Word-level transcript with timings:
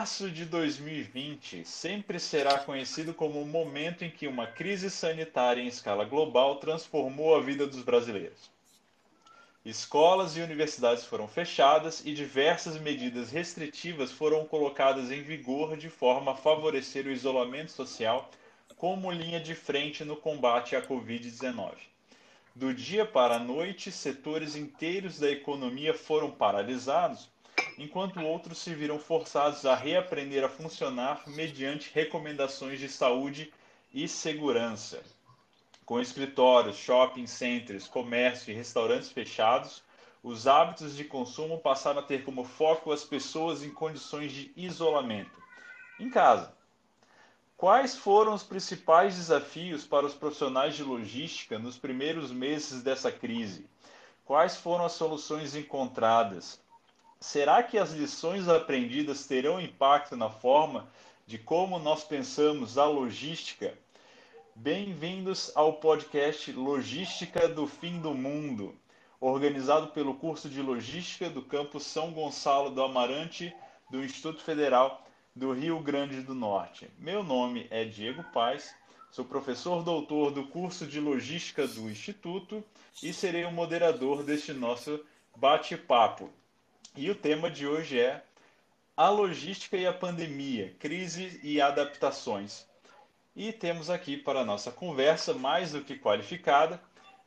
Março 0.00 0.30
de 0.30 0.46
2020 0.46 1.62
sempre 1.66 2.18
será 2.18 2.58
conhecido 2.60 3.12
como 3.12 3.38
o 3.38 3.46
momento 3.46 4.02
em 4.02 4.10
que 4.10 4.26
uma 4.26 4.46
crise 4.46 4.88
sanitária 4.88 5.60
em 5.60 5.66
escala 5.66 6.06
global 6.06 6.56
transformou 6.56 7.36
a 7.36 7.40
vida 7.42 7.66
dos 7.66 7.82
brasileiros. 7.82 8.50
Escolas 9.62 10.38
e 10.38 10.40
universidades 10.40 11.04
foram 11.04 11.28
fechadas 11.28 12.00
e 12.02 12.14
diversas 12.14 12.80
medidas 12.80 13.30
restritivas 13.30 14.10
foram 14.10 14.46
colocadas 14.46 15.10
em 15.10 15.20
vigor 15.20 15.76
de 15.76 15.90
forma 15.90 16.32
a 16.32 16.34
favorecer 16.34 17.04
o 17.04 17.12
isolamento 17.12 17.70
social 17.70 18.30
como 18.78 19.12
linha 19.12 19.38
de 19.38 19.54
frente 19.54 20.02
no 20.02 20.16
combate 20.16 20.74
à 20.74 20.80
Covid-19. 20.80 21.74
Do 22.54 22.72
dia 22.72 23.04
para 23.04 23.36
a 23.36 23.38
noite, 23.38 23.92
setores 23.92 24.56
inteiros 24.56 25.18
da 25.18 25.30
economia 25.30 25.92
foram 25.92 26.30
paralisados 26.30 27.28
enquanto 27.80 28.20
outros 28.20 28.58
se 28.58 28.74
viram 28.74 28.98
forçados 28.98 29.64
a 29.64 29.74
reaprender 29.74 30.44
a 30.44 30.50
funcionar 30.50 31.22
mediante 31.26 31.90
recomendações 31.94 32.78
de 32.78 32.90
saúde 32.90 33.50
e 33.90 34.06
segurança. 34.06 35.02
Com 35.86 35.98
escritórios, 35.98 36.76
shopping 36.76 37.26
centers, 37.26 37.88
comércio 37.88 38.52
e 38.52 38.54
restaurantes 38.54 39.10
fechados, 39.10 39.82
os 40.22 40.46
hábitos 40.46 40.94
de 40.94 41.04
consumo 41.04 41.56
passaram 41.56 42.00
a 42.00 42.02
ter 42.02 42.22
como 42.22 42.44
foco 42.44 42.92
as 42.92 43.02
pessoas 43.02 43.62
em 43.62 43.70
condições 43.70 44.30
de 44.30 44.52
isolamento, 44.54 45.42
em 45.98 46.10
casa. 46.10 46.52
Quais 47.56 47.96
foram 47.96 48.34
os 48.34 48.42
principais 48.42 49.16
desafios 49.16 49.86
para 49.86 50.04
os 50.04 50.14
profissionais 50.14 50.76
de 50.76 50.82
logística 50.82 51.58
nos 51.58 51.78
primeiros 51.78 52.30
meses 52.30 52.82
dessa 52.82 53.10
crise? 53.10 53.66
Quais 54.26 54.58
foram 54.58 54.84
as 54.84 54.92
soluções 54.92 55.56
encontradas? 55.56 56.59
Será 57.20 57.62
que 57.62 57.76
as 57.76 57.92
lições 57.92 58.48
aprendidas 58.48 59.26
terão 59.26 59.60
impacto 59.60 60.16
na 60.16 60.30
forma 60.30 60.88
de 61.26 61.36
como 61.36 61.78
nós 61.78 62.02
pensamos 62.02 62.78
a 62.78 62.86
logística? 62.86 63.76
Bem-vindos 64.56 65.52
ao 65.54 65.74
podcast 65.74 66.50
Logística 66.50 67.46
do 67.46 67.66
Fim 67.66 68.00
do 68.00 68.14
Mundo, 68.14 68.74
organizado 69.20 69.88
pelo 69.88 70.14
curso 70.14 70.48
de 70.48 70.62
Logística 70.62 71.28
do 71.28 71.42
campus 71.42 71.84
São 71.84 72.10
Gonçalo 72.10 72.70
do 72.70 72.82
Amarante 72.82 73.54
do 73.90 74.02
Instituto 74.02 74.42
Federal 74.42 75.06
do 75.36 75.52
Rio 75.52 75.78
Grande 75.78 76.22
do 76.22 76.34
Norte. 76.34 76.90
Meu 76.98 77.22
nome 77.22 77.66
é 77.70 77.84
Diego 77.84 78.24
Paes, 78.32 78.74
sou 79.10 79.26
professor 79.26 79.84
doutor 79.84 80.30
do 80.30 80.46
curso 80.46 80.86
de 80.86 80.98
Logística 80.98 81.66
do 81.66 81.90
Instituto 81.90 82.64
e 83.02 83.12
serei 83.12 83.44
o 83.44 83.52
moderador 83.52 84.22
deste 84.22 84.54
nosso 84.54 85.04
bate-papo. 85.36 86.30
E 86.96 87.08
o 87.10 87.14
tema 87.14 87.50
de 87.50 87.66
hoje 87.66 87.98
é 87.98 88.22
a 88.96 89.08
logística 89.08 89.76
e 89.76 89.86
a 89.86 89.92
pandemia, 89.92 90.74
crise 90.78 91.40
e 91.42 91.60
adaptações. 91.60 92.66
E 93.34 93.52
temos 93.52 93.88
aqui 93.88 94.16
para 94.16 94.40
a 94.40 94.44
nossa 94.44 94.70
conversa, 94.70 95.32
mais 95.32 95.72
do 95.72 95.82
que 95.82 95.96
qualificada, 95.96 96.80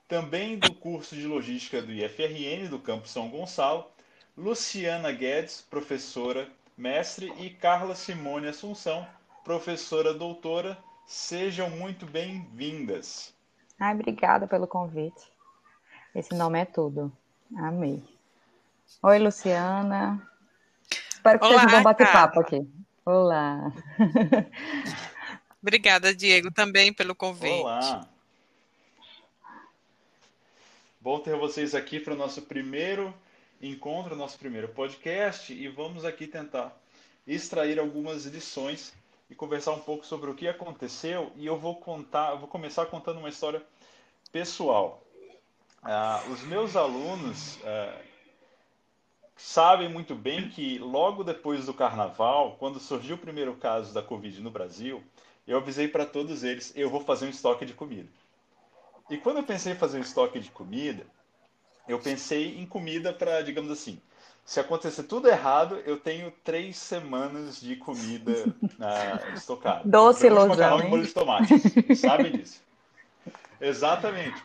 também 0.07 0.59
do 0.59 0.73
curso 0.75 1.15
de 1.15 1.25
logística 1.25 1.81
do 1.81 1.91
IFRN 1.91 2.67
do 2.69 2.77
Campo 2.77 3.07
São 3.07 3.29
Gonçalo, 3.29 3.89
Luciana 4.37 5.11
Guedes, 5.11 5.61
professora 5.61 6.47
mestre, 6.77 7.33
e 7.37 7.49
Carla 7.49 7.95
Simone 7.95 8.47
Assunção, 8.47 9.07
professora 9.43 10.13
doutora. 10.13 10.77
Sejam 11.07 11.69
muito 11.69 12.05
bem-vindas. 12.05 13.33
Ai, 13.79 13.93
obrigada 13.95 14.45
pelo 14.45 14.67
convite. 14.67 15.31
Esse 16.13 16.35
nome 16.35 16.59
é 16.59 16.65
tudo. 16.65 17.11
Amei. 17.57 18.12
Oi, 19.01 19.19
Luciana. 19.19 20.21
Espero 21.09 21.39
que 21.39 21.45
Olá, 21.45 21.61
seja 21.61 21.67
um 21.67 21.77
bom 21.77 21.83
bate-papo 21.83 22.39
aqui. 22.41 22.67
Olá. 23.05 23.71
Obrigada, 25.61 26.13
Diego, 26.13 26.51
também 26.51 26.93
pelo 26.93 27.15
convite. 27.15 27.61
Olá. 27.61 28.07
Bom 30.99 31.19
ter 31.19 31.35
vocês 31.35 31.73
aqui 31.73 31.99
para 31.99 32.13
o 32.13 32.17
nosso 32.17 32.41
primeiro 32.43 33.13
encontro, 33.61 34.15
nosso 34.15 34.37
primeiro 34.37 34.67
podcast, 34.69 35.53
e 35.53 35.67
vamos 35.67 36.05
aqui 36.05 36.27
tentar 36.27 36.77
extrair 37.25 37.79
algumas 37.79 38.25
lições 38.25 38.93
e 39.29 39.35
conversar 39.35 39.71
um 39.71 39.79
pouco 39.79 40.05
sobre 40.05 40.29
o 40.29 40.35
que 40.35 40.47
aconteceu. 40.47 41.31
E 41.35 41.45
eu 41.45 41.57
vou 41.57 41.75
contar, 41.75 42.31
eu 42.31 42.39
vou 42.39 42.47
começar 42.47 42.85
contando 42.85 43.19
uma 43.19 43.29
história 43.29 43.61
pessoal. 44.31 45.03
Uh, 45.83 46.31
os 46.31 46.41
meus 46.43 46.75
alunos, 46.75 47.57
uh, 47.57 47.99
sabem 49.35 49.89
muito 49.89 50.15
bem 50.15 50.49
que 50.49 50.77
logo 50.79 51.23
depois 51.23 51.65
do 51.65 51.73
carnaval, 51.73 52.55
quando 52.59 52.79
surgiu 52.79 53.15
o 53.15 53.19
primeiro 53.19 53.55
caso 53.55 53.93
da 53.93 54.01
Covid 54.01 54.41
no 54.41 54.51
Brasil, 54.51 55.03
eu 55.47 55.57
avisei 55.57 55.87
para 55.87 56.05
todos 56.05 56.43
eles: 56.43 56.71
eu 56.75 56.89
vou 56.89 57.01
fazer 57.01 57.25
um 57.25 57.29
estoque 57.29 57.65
de 57.65 57.73
comida. 57.73 58.09
E 59.09 59.17
quando 59.17 59.37
eu 59.37 59.43
pensei 59.43 59.73
em 59.73 59.77
fazer 59.77 59.97
um 59.97 60.01
estoque 60.01 60.39
de 60.39 60.49
comida, 60.49 61.05
eu 61.87 61.99
pensei 61.99 62.57
em 62.57 62.65
comida 62.65 63.11
para, 63.11 63.41
digamos 63.41 63.69
assim, 63.69 63.99
se 64.45 64.59
acontecer 64.59 65.03
tudo 65.03 65.27
errado, 65.27 65.81
eu 65.85 65.97
tenho 65.97 66.31
três 66.43 66.77
semanas 66.77 67.61
de 67.61 67.75
comida 67.75 68.31
uh, 68.31 69.33
estocada. 69.35 69.81
Doce 69.85 70.27
ilusão. 70.27 70.79
e 70.79 70.87
molho 70.87 71.05
de 71.05 71.13
tomate. 71.13 71.95
Sabe 71.95 72.29
disso? 72.37 72.61
Exatamente. 73.59 74.43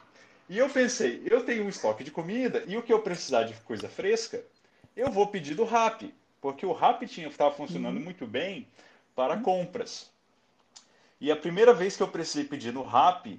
E 0.49 0.57
eu 0.57 0.69
pensei, 0.69 1.23
eu 1.27 1.45
tenho 1.45 1.65
um 1.65 1.69
estoque 1.69 2.05
de 2.05 2.11
comida 2.11 2.63
e 2.67 2.77
o 2.77 2.83
que 2.83 2.93
eu 2.93 3.01
precisar 3.01 3.43
de 3.43 3.55
coisa 3.63 3.89
fresca, 3.89 4.43
eu 4.99 5.13
vou 5.13 5.29
pedir 5.29 5.55
do 5.55 5.65
RAP, 5.65 6.13
porque 6.41 6.67
o 6.67 6.73
RAP 6.73 7.03
estava 7.03 7.55
funcionando 7.55 7.99
uhum. 7.99 8.03
muito 8.03 8.27
bem 8.27 8.67
para 9.15 9.35
uhum. 9.35 9.43
compras. 9.43 10.11
E 11.21 11.31
a 11.31 11.37
primeira 11.37 11.73
vez 11.73 11.97
que 11.97 12.03
eu 12.03 12.09
precisei 12.09 12.45
pedir 12.45 12.73
no 12.73 12.83
RAP 12.83 13.39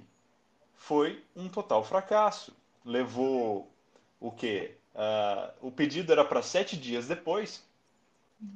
foi 0.74 1.22
um 1.36 1.50
total 1.50 1.84
fracasso. 1.84 2.56
Levou 2.82 3.70
o 4.18 4.30
quê? 4.30 4.74
Uh, 4.94 5.68
o 5.68 5.70
pedido 5.70 6.10
era 6.10 6.24
para 6.24 6.42
sete 6.42 6.78
dias 6.78 7.06
depois, 7.06 7.62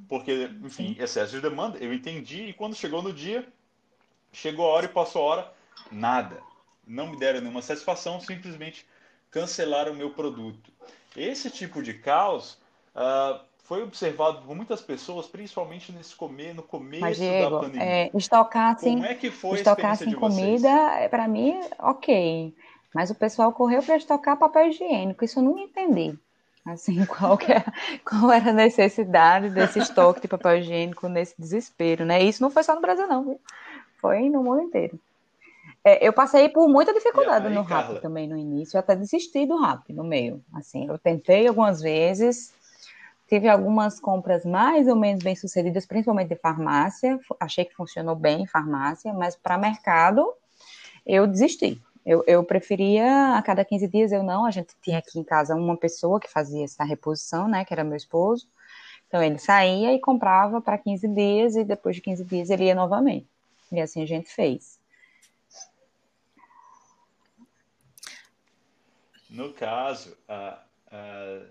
porque, 0.09 0.49
enfim, 0.63 0.95
excesso 0.99 1.33
de 1.33 1.41
demanda, 1.41 1.77
eu 1.77 1.93
entendi, 1.93 2.45
e 2.45 2.53
quando 2.53 2.75
chegou 2.75 3.03
no 3.03 3.13
dia, 3.13 3.47
chegou 4.33 4.65
a 4.65 4.69
hora 4.69 4.85
e 4.87 4.89
passou 4.89 5.21
a 5.21 5.25
hora, 5.25 5.53
nada. 5.91 6.41
Não 6.87 7.07
me 7.07 7.19
deram 7.19 7.39
nenhuma 7.39 7.61
satisfação, 7.61 8.19
simplesmente 8.19 8.83
cancelaram 9.29 9.91
o 9.91 9.95
meu 9.95 10.09
produto. 10.09 10.71
Esse 11.15 11.51
tipo 11.51 11.83
de 11.83 11.93
caos 11.93 12.57
uh, 12.95 13.39
foi 13.65 13.81
observado 13.81 14.43
por 14.43 14.55
muitas 14.55 14.81
pessoas, 14.81 15.27
principalmente 15.27 15.91
nesse 15.91 16.15
come, 16.15 16.53
no 16.53 16.63
começo 16.63 17.01
Mas, 17.01 17.17
Diego, 17.17 17.49
da 17.49 17.59
pandemia. 17.59 17.83
É, 17.83 18.11
estocar 18.13 18.75
assim, 18.75 18.93
Como 18.93 19.05
é 19.05 19.15
que 19.15 19.31
foi 19.31 19.57
estocar 19.57 19.91
assim 19.91 20.13
comida, 20.13 20.69
é, 20.69 21.09
para 21.09 21.27
mim, 21.27 21.59
ok. 21.79 22.53
Mas 22.93 23.09
o 23.09 23.15
pessoal 23.15 23.51
correu 23.51 23.81
para 23.81 23.97
estocar 23.97 24.37
papel 24.37 24.67
higiênico, 24.67 25.25
isso 25.25 25.39
eu 25.39 25.43
não 25.43 25.57
entendi. 25.57 26.17
Assim, 26.65 27.05
qual, 27.05 27.37
é, 27.41 27.63
qual 28.07 28.31
era 28.31 28.51
a 28.51 28.53
necessidade 28.53 29.49
desse 29.49 29.79
estoque 29.79 30.21
de 30.21 30.27
papel 30.27 30.59
higiênico 30.59 31.07
nesse 31.07 31.35
desespero, 31.37 32.05
né? 32.05 32.23
Isso 32.23 32.41
não 32.41 32.51
foi 32.51 32.63
só 32.63 32.75
no 32.75 32.81
Brasil, 32.81 33.07
não, 33.07 33.23
viu? 33.23 33.39
Foi 33.99 34.29
no 34.29 34.43
mundo 34.43 34.61
inteiro. 34.61 34.99
É, 35.83 36.07
eu 36.07 36.13
passei 36.13 36.49
por 36.49 36.67
muita 36.67 36.93
dificuldade 36.93 37.47
aí, 37.47 37.53
no 37.53 37.61
rap 37.61 37.99
também 37.99 38.27
no 38.27 38.37
início, 38.37 38.75
eu 38.75 38.79
até 38.79 38.95
desisti 38.95 39.45
do 39.45 39.57
rap 39.57 39.91
no 39.93 40.03
meio. 40.03 40.43
Assim, 40.53 40.87
eu 40.87 40.97
tentei 40.97 41.47
algumas 41.47 41.81
vezes, 41.81 42.53
Tive 43.27 43.47
algumas 43.49 43.99
compras 43.99 44.45
mais 44.45 44.87
ou 44.87 44.95
menos 44.95 45.23
bem 45.23 45.35
sucedidas, 45.35 45.85
principalmente 45.85 46.29
de 46.29 46.35
farmácia. 46.35 47.19
Achei 47.39 47.65
que 47.65 47.73
funcionou 47.73 48.15
bem 48.15 48.43
em 48.43 48.47
farmácia, 48.47 49.11
mas 49.13 49.35
para 49.35 49.57
mercado 49.57 50.31
eu 51.05 51.25
desisti. 51.25 51.81
Eu, 52.05 52.23
eu, 52.27 52.43
preferia 52.43 53.35
a 53.35 53.41
cada 53.41 53.65
15 53.65 53.87
dias, 53.87 54.11
eu 54.11 54.21
não. 54.21 54.45
A 54.45 54.51
gente 54.51 54.75
tinha 54.79 54.99
aqui 54.99 55.17
em 55.17 55.23
casa 55.23 55.55
uma 55.55 55.75
pessoa 55.75 56.19
que 56.19 56.31
fazia 56.31 56.63
essa 56.63 56.83
reposição, 56.83 57.47
né? 57.47 57.65
Que 57.65 57.73
era 57.73 57.83
meu 57.83 57.97
esposo. 57.97 58.47
Então 59.07 59.23
ele 59.23 59.39
saía 59.39 59.91
e 59.93 59.99
comprava 59.99 60.61
para 60.61 60.77
15 60.77 61.07
dias 61.07 61.55
e 61.55 61.63
depois 61.63 61.95
de 61.95 62.03
15 62.03 62.23
dias 62.25 62.49
ele 62.51 62.65
ia 62.65 62.75
novamente. 62.75 63.27
E 63.71 63.81
assim 63.81 64.03
a 64.03 64.05
gente 64.05 64.29
fez. 64.29 64.79
No 69.29 69.51
caso, 69.53 70.15
uh, 70.29 71.45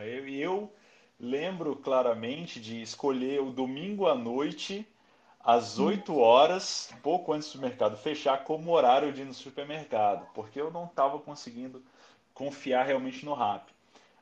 eu, 0.00 0.28
eu 0.28 0.72
lembro 1.18 1.74
claramente 1.76 2.60
de 2.60 2.80
escolher 2.80 3.40
o 3.40 3.50
domingo 3.50 4.06
à 4.06 4.14
noite, 4.14 4.86
às 5.40 5.78
8 5.78 6.12
hum. 6.12 6.18
horas, 6.18 6.92
pouco 7.02 7.32
antes 7.32 7.52
do 7.52 7.60
mercado 7.60 7.96
fechar, 7.96 8.44
como 8.44 8.72
horário 8.72 9.12
de 9.12 9.22
ir 9.22 9.24
no 9.24 9.34
supermercado, 9.34 10.26
porque 10.34 10.60
eu 10.60 10.70
não 10.70 10.84
estava 10.84 11.18
conseguindo 11.18 11.82
confiar 12.34 12.84
realmente 12.84 13.24
no 13.24 13.34
RAP. 13.34 13.68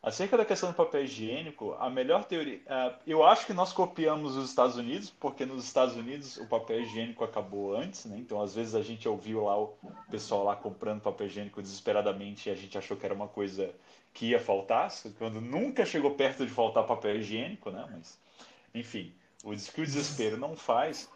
Acerca 0.06 0.37
da 0.37 0.44
questão 0.44 0.70
do 0.70 0.76
papel 0.76 1.03
higiênico, 1.03 1.75
a 1.81 1.91
melhor 1.91 2.23
teoria. 2.26 2.58
Uh, 2.58 2.94
eu 3.05 3.26
acho 3.26 3.44
que 3.44 3.53
nós 3.53 3.73
copiamos 3.73 4.37
os 4.37 4.49
Estados 4.49 4.76
Unidos, 4.76 5.11
porque 5.11 5.44
nos 5.44 5.64
Estados 5.64 5.97
Unidos 5.97 6.37
o 6.37 6.47
papel 6.47 6.82
higiênico 6.82 7.25
acabou 7.25 7.76
antes, 7.76 8.05
né? 8.05 8.17
Então, 8.17 8.41
às 8.41 8.55
vezes, 8.55 8.76
a 8.76 8.82
gente 8.82 9.08
ouviu 9.08 9.43
lá 9.43 9.58
o 9.58 9.76
pessoal 10.08 10.44
lá 10.44 10.55
comprando 10.55 11.00
papel 11.00 11.26
higiênico 11.26 11.61
desesperadamente 11.61 12.49
e 12.49 12.53
a 12.53 12.55
gente 12.55 12.79
achou 12.79 12.97
que 12.97 13.05
era 13.05 13.12
uma 13.12 13.26
coisa 13.26 13.75
que 14.14 14.26
ia 14.26 14.38
faltar, 14.38 14.93
quando 15.19 15.41
nunca 15.41 15.85
chegou 15.85 16.12
perto 16.12 16.47
de 16.47 16.52
faltar 16.52 16.87
papel 16.87 17.17
higiênico, 17.17 17.73
né? 17.73 17.85
Mas, 17.91 18.17
enfim, 18.73 19.12
o 19.43 19.50
que 19.50 19.81
o 19.81 19.85
desespero 19.85 20.37
não 20.37 20.55
faz, 20.55 21.11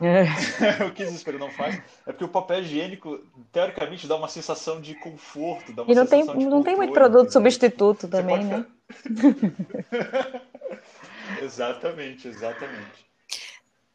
é. 0.00 0.24
o 0.84 0.92
que 0.92 1.02
o 1.02 1.06
desespero 1.06 1.38
não 1.38 1.50
faz 1.50 1.76
é 2.06 2.12
porque 2.12 2.24
o 2.24 2.28
papel 2.28 2.60
higiênico, 2.60 3.18
teoricamente, 3.52 4.06
dá 4.06 4.16
uma 4.16 4.28
sensação 4.28 4.80
de 4.80 4.94
conforto. 4.94 5.72
Dá 5.72 5.82
uma 5.82 5.92
e 5.92 5.94
não 5.94 6.06
tem, 6.06 6.24
não 6.24 6.62
tem 6.62 6.76
muito 6.76 6.92
produto 6.92 7.32
substituto 7.32 8.06
também, 8.06 8.44
né? 8.44 8.66
exatamente, 11.42 12.28
exatamente. 12.28 13.06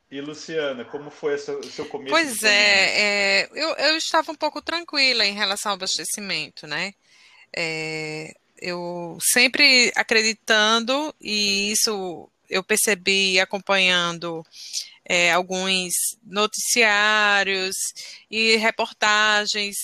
E 0.09 0.19
Luciana, 0.19 0.83
como 0.83 1.09
foi 1.09 1.35
o 1.35 1.63
seu 1.63 1.85
começo? 1.85 2.09
Pois 2.09 2.43
é, 2.43 3.43
é 3.43 3.49
eu, 3.53 3.69
eu, 3.75 3.95
estava 3.95 4.31
um 4.31 4.35
pouco 4.35 4.61
tranquila 4.61 5.25
em 5.25 5.33
relação 5.33 5.71
ao 5.71 5.75
abastecimento, 5.75 6.67
né? 6.67 6.93
É, 7.55 8.33
eu 8.57 9.17
sempre 9.21 9.91
acreditando, 9.95 11.15
e 11.21 11.71
isso 11.71 12.27
eu 12.49 12.61
percebi 12.61 13.39
acompanhando 13.39 14.45
é, 15.11 15.29
alguns 15.29 15.91
noticiários 16.23 17.75
e 18.29 18.55
reportagens 18.55 19.75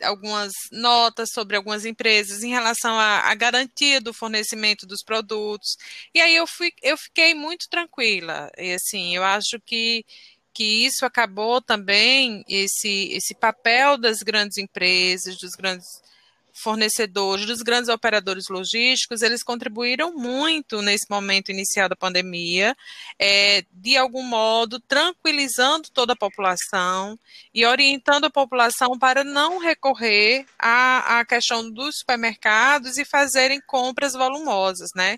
algumas 0.00 0.52
notas 0.70 1.30
sobre 1.32 1.56
algumas 1.56 1.84
empresas 1.84 2.44
em 2.44 2.50
relação 2.50 2.96
à, 2.96 3.34
garantia 3.34 4.00
do 4.00 4.14
fornecimento 4.14 4.86
dos 4.86 5.02
produtos. 5.02 5.76
E 6.14 6.20
aí 6.20 6.36
eu, 6.36 6.46
fui, 6.46 6.72
eu 6.80 6.96
fiquei 6.96 7.34
muito 7.34 7.68
tranquila. 7.68 8.50
E 8.56 8.72
assim, 8.72 9.16
eu 9.16 9.24
acho 9.24 9.60
que, 9.66 10.04
que 10.54 10.84
isso 10.86 11.04
acabou 11.04 11.60
também, 11.60 12.44
esse, 12.48 13.10
esse 13.12 13.34
papel 13.34 13.98
das 13.98 14.18
grandes 14.18 14.58
empresas, 14.58 15.38
dos 15.38 15.56
grandes 15.56 15.86
fornecedores, 16.52 17.46
dos 17.46 17.62
grandes 17.62 17.88
operadores 17.88 18.44
logísticos, 18.48 19.22
eles 19.22 19.42
contribuíram 19.42 20.12
muito 20.14 20.82
nesse 20.82 21.06
momento 21.10 21.50
inicial 21.50 21.88
da 21.88 21.96
pandemia, 21.96 22.76
é, 23.18 23.64
de 23.72 23.96
algum 23.96 24.22
modo 24.22 24.78
tranquilizando 24.80 25.88
toda 25.92 26.12
a 26.12 26.16
população 26.16 27.18
e 27.54 27.64
orientando 27.64 28.26
a 28.26 28.30
população 28.30 28.98
para 28.98 29.24
não 29.24 29.58
recorrer 29.58 30.44
à, 30.58 31.20
à 31.20 31.24
questão 31.24 31.70
dos 31.70 31.98
supermercados 31.98 32.98
e 32.98 33.04
fazerem 33.04 33.60
compras 33.66 34.12
volumosas, 34.12 34.90
né? 34.94 35.16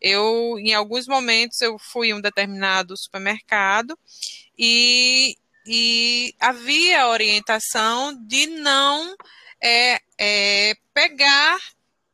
Eu, 0.00 0.56
em 0.58 0.72
alguns 0.74 1.06
momentos, 1.06 1.60
eu 1.60 1.76
fui 1.78 2.08
em 2.08 2.14
um 2.14 2.20
determinado 2.20 2.96
supermercado 2.96 3.98
e, 4.58 5.36
e 5.66 6.34
havia 6.40 7.08
orientação 7.08 8.14
de 8.26 8.46
não 8.46 9.16
é, 9.66 10.00
é 10.18 10.76
pegar 10.94 11.58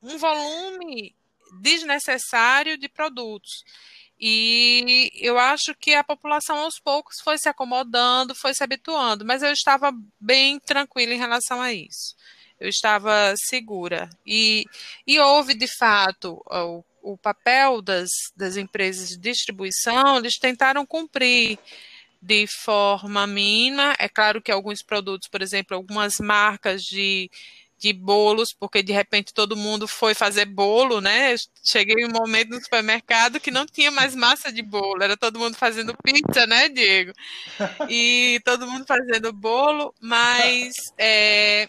um 0.02 0.16
volume 0.16 1.14
desnecessário 1.60 2.78
de 2.78 2.88
produtos. 2.88 3.62
E 4.18 5.10
eu 5.16 5.38
acho 5.38 5.74
que 5.74 5.94
a 5.94 6.04
população 6.04 6.58
aos 6.58 6.78
poucos 6.78 7.16
foi 7.22 7.36
se 7.38 7.48
acomodando, 7.48 8.34
foi 8.34 8.54
se 8.54 8.62
habituando, 8.62 9.24
mas 9.24 9.42
eu 9.42 9.52
estava 9.52 9.92
bem 10.18 10.58
tranquila 10.60 11.12
em 11.12 11.18
relação 11.18 11.60
a 11.60 11.72
isso. 11.72 12.14
Eu 12.58 12.68
estava 12.68 13.34
segura. 13.36 14.08
E, 14.24 14.64
e 15.06 15.18
houve, 15.18 15.54
de 15.54 15.66
fato, 15.76 16.40
o, 16.46 16.84
o 17.02 17.18
papel 17.18 17.82
das, 17.82 18.08
das 18.36 18.56
empresas 18.56 19.08
de 19.08 19.18
distribuição, 19.18 20.18
eles 20.18 20.38
tentaram 20.38 20.86
cumprir 20.86 21.58
de 22.22 22.46
forma 22.46 23.26
mínima. 23.26 23.94
É 23.98 24.08
claro 24.08 24.40
que 24.40 24.52
alguns 24.52 24.80
produtos, 24.80 25.28
por 25.28 25.42
exemplo, 25.42 25.76
algumas 25.76 26.18
marcas 26.20 26.84
de, 26.84 27.28
de 27.76 27.92
bolos, 27.92 28.54
porque 28.54 28.80
de 28.80 28.92
repente 28.92 29.34
todo 29.34 29.56
mundo 29.56 29.88
foi 29.88 30.14
fazer 30.14 30.44
bolo, 30.44 31.00
né? 31.00 31.34
Cheguei 31.64 31.96
em 32.04 32.06
um 32.06 32.12
momento 32.12 32.50
no 32.50 32.62
supermercado 32.62 33.40
que 33.40 33.50
não 33.50 33.66
tinha 33.66 33.90
mais 33.90 34.14
massa 34.14 34.52
de 34.52 34.62
bolo, 34.62 35.02
era 35.02 35.16
todo 35.16 35.40
mundo 35.40 35.56
fazendo 35.56 35.96
pizza, 36.04 36.46
né, 36.46 36.68
Diego? 36.68 37.12
E 37.88 38.40
todo 38.44 38.68
mundo 38.68 38.86
fazendo 38.86 39.32
bolo, 39.32 39.92
mas 40.00 40.74
é, 40.96 41.68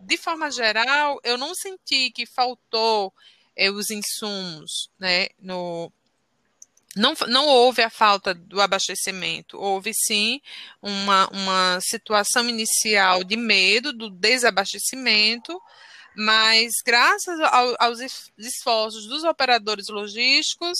de 0.00 0.16
forma 0.16 0.50
geral, 0.50 1.20
eu 1.22 1.38
não 1.38 1.54
senti 1.54 2.10
que 2.10 2.26
faltou 2.26 3.14
é, 3.54 3.70
os 3.70 3.88
insumos, 3.90 4.90
né, 4.98 5.28
no, 5.38 5.92
não, 6.96 7.14
não 7.28 7.46
houve 7.46 7.82
a 7.82 7.90
falta 7.90 8.34
do 8.34 8.60
abastecimento, 8.60 9.58
houve 9.58 9.92
sim 9.94 10.40
uma, 10.80 11.28
uma 11.28 11.78
situação 11.80 12.48
inicial 12.48 13.24
de 13.24 13.36
medo 13.36 13.92
do 13.92 14.10
desabastecimento, 14.10 15.60
mas 16.14 16.72
graças 16.84 17.40
ao, 17.40 17.74
aos 17.78 17.98
esforços 18.36 19.06
dos 19.06 19.24
operadores 19.24 19.88
logísticos, 19.88 20.78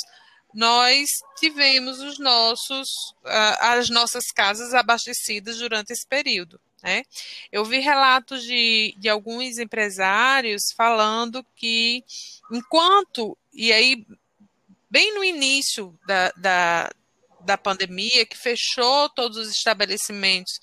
nós 0.55 1.09
tivemos 1.39 2.01
os 2.01 2.19
nossos, 2.19 2.89
as 3.25 3.89
nossas 3.89 4.27
casas 4.27 4.75
abastecidas 4.75 5.57
durante 5.59 5.93
esse 5.93 6.07
período. 6.07 6.61
Né? 6.83 7.05
Eu 7.51 7.65
vi 7.65 7.79
relatos 7.79 8.43
de, 8.43 8.95
de 8.99 9.09
alguns 9.09 9.59
empresários 9.59 10.65
falando 10.77 11.47
que, 11.57 12.05
enquanto, 12.51 13.39
e 13.53 13.73
aí 13.73 14.05
bem 14.93 15.15
no 15.15 15.25
início 15.25 15.99
da, 16.07 16.31
da, 16.37 16.91
da 17.41 17.57
pandemia, 17.57 18.27
que 18.27 18.37
fechou 18.37 19.09
todos 19.09 19.39
os 19.39 19.49
estabelecimentos 19.49 20.61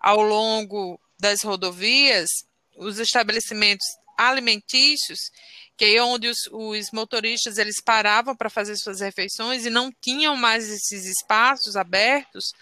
ao 0.00 0.22
longo 0.22 0.98
das 1.20 1.42
rodovias, 1.42 2.30
os 2.78 2.98
estabelecimentos 2.98 3.86
alimentícios, 4.16 5.30
que 5.76 5.84
é 5.84 6.02
onde 6.02 6.26
os, 6.26 6.48
os 6.50 6.90
motoristas 6.90 7.58
eles 7.58 7.82
paravam 7.84 8.34
para 8.34 8.48
fazer 8.48 8.76
suas 8.76 9.00
refeições 9.00 9.66
e 9.66 9.70
não 9.70 9.92
tinham 10.00 10.34
mais 10.34 10.70
esses 10.70 11.04
espaços 11.04 11.76
abertos, 11.76 12.54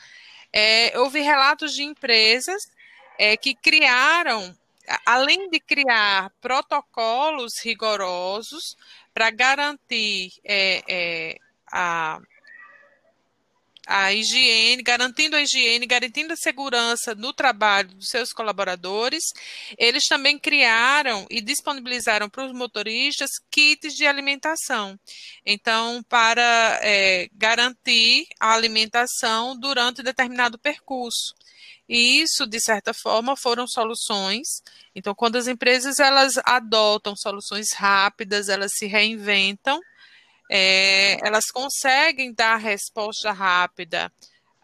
é, 0.53 0.99
houve 0.99 1.21
relatos 1.21 1.75
de 1.75 1.85
empresas 1.85 2.61
é, 3.21 3.37
que 3.37 3.55
criaram, 3.55 4.53
além 5.07 5.49
de 5.49 5.61
criar 5.61 6.33
protocolos 6.41 7.53
rigorosos 7.63 8.77
para 9.15 9.31
garantir 9.31 10.33
é, 10.45 10.83
é, 10.89 11.39
a, 11.73 12.21
a 13.87 14.13
higiene, 14.13 14.83
garantindo 14.83 15.37
a 15.37 15.43
higiene, 15.43 15.87
garantindo 15.87 16.33
a 16.33 16.37
segurança 16.37 17.15
no 17.15 17.33
trabalho 17.33 17.89
dos 17.91 18.09
seus 18.09 18.33
colaboradores, 18.33 19.23
eles 19.79 20.05
também 20.07 20.39
criaram 20.39 21.27
e 21.31 21.41
disponibilizaram 21.41 22.29
para 22.29 22.47
os 22.47 22.53
motoristas 22.53 23.31
kits 23.51 23.95
de 23.95 24.07
alimentação. 24.07 24.99
Então, 25.47 26.03
para 26.09 26.81
é, 26.83 27.29
garantir 27.35 28.27
a 28.41 28.53
alimentação 28.53 29.57
durante 29.57 30.03
determinado 30.03 30.59
percurso. 30.59 31.35
E 31.89 32.23
isso, 32.23 32.47
de 32.47 32.61
certa 32.61 32.95
forma, 32.95 33.37
foram 33.37 33.67
soluções. 33.67 34.63
Então, 34.95 35.15
quando 35.15 35.37
as 35.37 35.47
empresas 35.47 35.99
elas 35.99 36.35
adotam 36.45 37.15
soluções 37.15 37.73
rápidas, 37.73 38.49
elas 38.49 38.73
se 38.75 38.87
reinventam, 38.87 39.81
é, 40.51 41.17
elas 41.27 41.47
conseguem 41.47 42.33
dar 42.33 42.57
resposta 42.57 43.33
rápida 43.33 44.11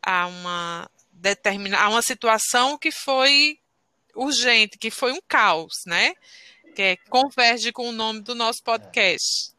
a 0.03 0.27
uma 0.27 0.91
determinada, 1.13 1.85
a 1.85 1.89
uma 1.89 2.03
situação 2.03 2.79
que 2.79 2.91
foi 2.91 3.59
urgente, 4.15 4.79
que 4.79 4.91
foi 4.91 5.13
um 5.13 5.21
caos, 5.29 5.75
né? 5.87 6.15
Que 6.75 6.83
é, 6.83 6.97
converge 7.09 7.73
com 7.73 7.89
o 7.89 7.93
nome 7.93 8.21
do 8.21 8.35
nosso 8.35 8.63
podcast. 8.63 9.53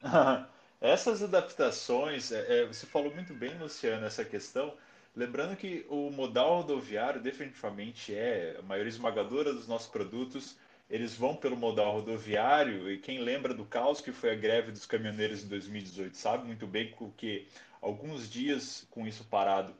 Essas 0.80 1.22
adaptações, 1.22 2.32
é, 2.32 2.62
é, 2.62 2.66
você 2.66 2.86
falou 2.86 3.14
muito 3.14 3.32
bem, 3.32 3.56
Luciana, 3.56 4.08
essa 4.08 4.24
questão 4.24 4.74
Lembrando 5.14 5.56
que 5.56 5.84
o 5.90 6.10
modal 6.10 6.62
rodoviário 6.62 7.20
definitivamente 7.20 8.14
é 8.14 8.56
a 8.58 8.62
maioria 8.62 8.88
esmagadora 8.88 9.52
dos 9.52 9.68
nossos 9.68 9.88
produtos, 9.88 10.56
eles 10.88 11.14
vão 11.14 11.36
pelo 11.36 11.56
modal 11.56 11.92
rodoviário 11.92 12.90
e 12.90 12.98
quem 12.98 13.18
lembra 13.18 13.52
do 13.52 13.64
caos 13.64 14.00
que 14.00 14.10
foi 14.10 14.30
a 14.30 14.34
greve 14.34 14.72
dos 14.72 14.86
caminhoneiros 14.86 15.42
em 15.44 15.48
2018 15.48 16.16
sabe 16.16 16.46
muito 16.46 16.66
bem 16.66 16.94
que 17.16 17.46
alguns 17.80 18.28
dias 18.28 18.86
com 18.90 19.06
isso 19.06 19.24
parado 19.24 19.72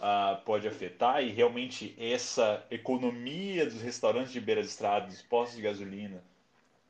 uh, 0.00 0.40
pode 0.44 0.66
afetar 0.66 1.22
e 1.22 1.30
realmente 1.30 1.94
essa 1.98 2.64
economia 2.70 3.64
dos 3.64 3.80
restaurantes 3.80 4.32
de 4.32 4.40
beira 4.40 4.62
de 4.62 4.68
estrada, 4.68 5.06
dos 5.06 5.22
postos 5.22 5.56
de 5.56 5.62
gasolina 5.62 6.22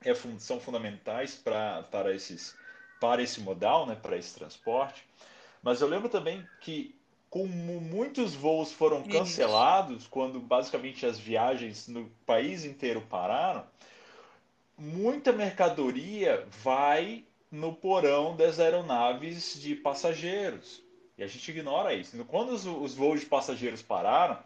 é, 0.03 0.15
são 0.39 0.59
fundamentais 0.59 1.35
para, 1.35 1.83
para, 1.85 2.15
esses, 2.15 2.57
para 3.01 3.23
esse 3.23 3.41
modal, 3.41 3.87
né, 3.87 3.95
para 3.95 4.17
esse 4.17 4.35
transporte. 4.35 5.07
Mas 5.63 5.81
eu 5.81 5.89
lembro 5.89 6.09
também 6.09 6.45
que 6.61 6.95
como 7.33 7.81
muitos 7.81 8.35
voos 8.35 8.73
foram 8.73 9.03
cancelados, 9.03 10.07
quando 10.07 10.39
basicamente 10.39 11.07
as 11.07 11.19
viagens 11.19 11.89
no 11.89 12.05
país 12.27 12.63
inteiro 12.63 13.01
pararam, 13.01 13.65
muita 14.77 15.33
mercadoria 15.33 16.47
vai 16.63 17.25
no 17.51 17.73
porão 17.73 18.37
das 18.37 18.61
aeronaves 18.61 19.59
de 19.59 19.75
passageiros. 19.75 20.83
E 21.17 21.23
a 21.23 21.27
gente 21.27 21.51
ignora 21.51 21.95
isso. 21.95 22.23
Quando 22.27 22.51
os, 22.51 22.67
os 22.67 22.95
voos 22.95 23.21
de 23.21 23.27
passageiros 23.27 23.81
pararam, 23.81 24.39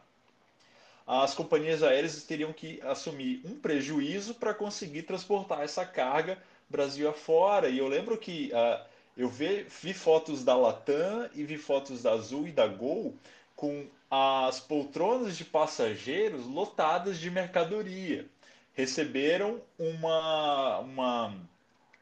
as 1.04 1.34
companhias 1.34 1.82
aéreas 1.82 2.22
teriam 2.22 2.52
que 2.52 2.80
assumir 2.82 3.42
um 3.44 3.58
prejuízo 3.58 4.32
para 4.36 4.54
conseguir 4.54 5.02
transportar 5.02 5.62
essa 5.62 5.84
carga 5.84 6.40
Brasil 6.68 7.08
afora. 7.08 7.68
E 7.68 7.78
eu 7.78 7.88
lembro 7.88 8.16
que 8.16 8.52
uh, 8.52 8.95
Eu 9.16 9.30
vi, 9.30 9.62
vi 9.62 9.94
fotos 9.94 10.44
da 10.44 10.54
Latam 10.54 11.30
e 11.34 11.42
vi 11.42 11.56
fotos 11.56 12.02
da 12.02 12.12
Azul 12.12 12.46
e 12.46 12.52
da 12.52 12.66
Gol 12.66 13.14
com 13.54 13.88
as 14.10 14.60
poltronas 14.60 15.36
de 15.36 15.44
passageiros 15.44 16.46
lotadas 16.46 17.18
de 17.18 17.30
mercadoria. 17.30 18.26
Receberam 18.74 19.62
uma, 19.78 20.78
uma 20.80 21.34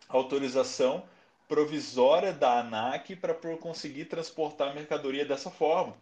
autorização 0.09 1.05
provisória 1.47 2.33
da 2.33 2.59
ANAC 2.59 3.15
para 3.15 3.35
conseguir 3.59 4.07
transportar 4.07 4.75
mercadoria 4.75 5.25
dessa 5.25 5.51
forma. 5.53 5.95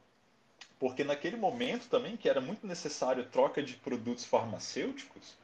Porque 0.78 1.04
naquele 1.04 1.36
momento 1.36 1.88
também, 1.88 2.16
que 2.16 2.28
era 2.28 2.40
muito 2.40 2.66
necessário 2.66 3.26
troca 3.26 3.62
de 3.62 3.74
produtos 3.74 4.24
farmacêuticos 4.24 5.36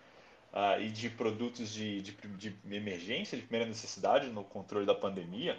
uh, 0.52 0.80
e 0.80 0.88
de 0.88 1.10
produtos 1.10 1.72
de, 1.72 2.02
de, 2.02 2.12
de 2.12 2.56
emergência, 2.70 3.36
de 3.36 3.44
primeira 3.44 3.66
necessidade 3.66 4.28
no 4.28 4.44
controle 4.44 4.86
da 4.86 4.94
pandemia, 4.94 5.58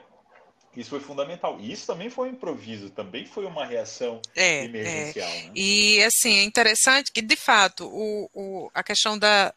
isso 0.76 0.90
foi 0.90 1.00
fundamental. 1.00 1.60
E 1.60 1.72
isso 1.72 1.88
também 1.88 2.10
foi 2.10 2.30
um 2.30 2.34
improviso, 2.34 2.90
também 2.90 3.26
foi 3.26 3.46
uma 3.46 3.66
reação 3.66 4.22
é, 4.36 4.66
emergencial. 4.66 5.30
É. 5.30 5.44
Né? 5.44 5.52
E 5.56 6.04
assim, 6.04 6.38
é 6.38 6.44
interessante 6.44 7.12
que, 7.12 7.22
de 7.22 7.36
fato, 7.36 7.86
o, 7.88 8.30
o, 8.34 8.72
a 8.74 8.84
questão 8.84 9.18
da, 9.18 9.54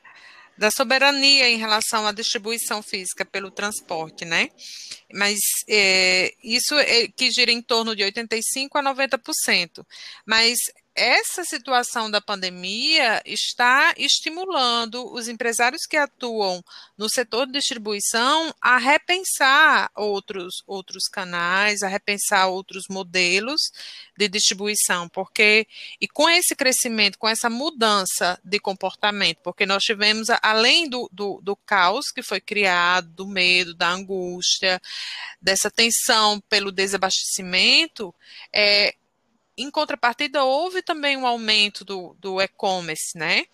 da 0.56 0.70
soberania 0.70 1.48
em 1.48 1.58
relação 1.58 2.06
à 2.06 2.12
distribuição 2.12 2.82
física 2.82 3.24
pelo 3.24 3.50
transporte, 3.50 4.24
né? 4.24 4.48
Mas 5.12 5.38
é, 5.68 6.32
isso 6.42 6.74
é, 6.78 7.08
que 7.08 7.30
gira 7.30 7.52
em 7.52 7.60
torno 7.60 7.94
de 7.94 8.02
85% 8.02 8.68
a 8.74 8.82
90%. 8.82 9.84
Mas 10.26 10.58
essa 10.94 11.42
situação 11.44 12.11
da 12.11 12.20
pandemia 12.20 13.22
está 13.25 13.94
estimulando 13.96 15.11
os 15.12 15.26
empresários 15.26 15.87
que 15.87 15.96
atuam 15.96 16.62
no 16.99 17.08
setor 17.08 17.46
de 17.46 17.52
distribuição 17.52 18.54
a 18.61 18.76
repensar 18.76 19.90
outros, 19.96 20.62
outros 20.66 21.04
canais, 21.08 21.82
a 21.82 21.88
repensar 21.88 22.49
outros 22.49 22.84
modelos 22.90 23.61
de 24.16 24.28
distribuição, 24.28 25.08
porque 25.08 25.66
e 26.00 26.06
com 26.06 26.28
esse 26.28 26.54
crescimento, 26.54 27.18
com 27.18 27.28
essa 27.28 27.49
mudança 27.49 28.38
de 28.44 28.58
comportamento, 28.58 29.38
porque 29.42 29.64
nós 29.64 29.82
tivemos, 29.82 30.28
além 30.42 30.88
do, 30.88 31.08
do, 31.11 31.40
do 31.42 31.56
caos 31.56 32.11
que 32.11 32.22
foi 32.22 32.40
criado, 32.40 33.08
do 33.08 33.26
medo, 33.26 33.75
da 33.75 33.90
angústia, 33.90 34.80
dessa 35.40 35.70
tensão 35.70 36.38
pelo 36.49 36.70
desabastecimento, 36.70 38.14
é, 38.52 38.94
em 39.56 39.71
contrapartida, 39.71 40.44
houve 40.44 40.82
também 40.82 41.16
um 41.16 41.26
aumento 41.26 41.85
do, 41.85 42.16
do 42.18 42.40
e-commerce, 42.40 43.16
né? 43.16 43.44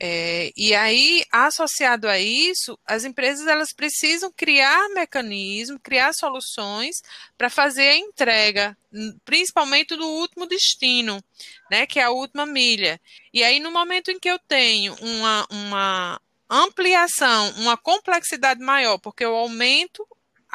É, 0.00 0.50
e 0.56 0.74
aí, 0.74 1.24
associado 1.30 2.08
a 2.08 2.18
isso, 2.18 2.78
as 2.84 3.04
empresas 3.04 3.46
elas 3.46 3.72
precisam 3.72 4.32
criar 4.36 4.88
mecanismos, 4.90 5.80
criar 5.82 6.12
soluções 6.12 6.96
para 7.38 7.48
fazer 7.48 7.88
a 7.90 7.96
entrega, 7.96 8.76
principalmente 9.24 9.94
do 9.96 10.06
último 10.06 10.46
destino, 10.46 11.22
né, 11.70 11.86
que 11.86 12.00
é 12.00 12.04
a 12.04 12.10
última 12.10 12.44
milha. 12.44 13.00
E 13.32 13.44
aí, 13.44 13.60
no 13.60 13.70
momento 13.70 14.10
em 14.10 14.18
que 14.18 14.28
eu 14.28 14.38
tenho 14.38 14.96
uma, 15.00 15.46
uma 15.48 16.20
ampliação, 16.50 17.50
uma 17.58 17.76
complexidade 17.76 18.60
maior, 18.60 18.98
porque 18.98 19.24
eu 19.24 19.34
aumento 19.34 20.06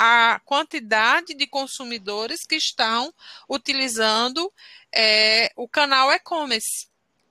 a 0.02 0.40
quantidade 0.46 1.34
de 1.34 1.46
consumidores 1.46 2.46
que 2.46 2.56
estão 2.56 3.14
utilizando 3.50 4.50
é, 4.96 5.52
o 5.58 5.68
canal 5.68 6.10
e-commerce, 6.10 6.88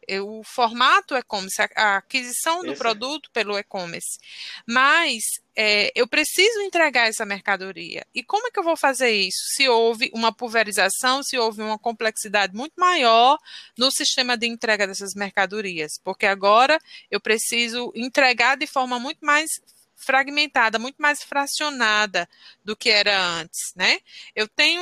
é, 0.07 0.21
o 0.21 0.43
formato 0.45 1.17
e-commerce, 1.17 1.63
a 1.75 1.97
aquisição 1.97 2.61
do 2.61 2.73
Esse... 2.73 2.79
produto 2.79 3.31
pelo 3.33 3.57
e-commerce. 3.59 4.19
Mas 4.67 5.23
é, 5.57 5.91
eu 5.95 6.07
preciso 6.07 6.61
entregar 6.61 7.09
essa 7.09 7.25
mercadoria. 7.25 8.07
E 8.15 8.23
como 8.23 8.47
é 8.49 8.51
que 8.51 8.59
eu 8.59 8.65
vou 8.65 8.77
fazer 8.77 9.13
isso? 9.13 9.41
Se 9.57 9.67
houve 9.67 10.11
uma 10.13 10.31
pulverização, 10.31 11.23
se 11.23 11.39
houve 11.39 11.63
uma 11.63 11.79
complexidade 11.79 12.55
muito 12.55 12.75
maior 12.77 13.39
no 13.79 13.91
sistema 13.91 14.37
de 14.37 14.47
entrega 14.47 14.87
dessas 14.87 15.15
mercadorias, 15.15 15.99
porque 16.05 16.27
agora 16.27 16.79
eu 17.11 17.19
preciso 17.19 17.91
entregar 17.95 18.59
de 18.59 18.67
forma 18.67 18.99
muito 18.99 19.25
mais 19.25 19.59
fragmentada, 19.99 20.78
muito 20.78 20.97
mais 20.97 21.23
fracionada 21.23 22.28
do 22.64 22.76
que 22.76 22.88
era 22.88 23.21
antes, 23.21 23.75
né? 23.75 23.99
Eu 24.35 24.49
tenho, 24.49 24.81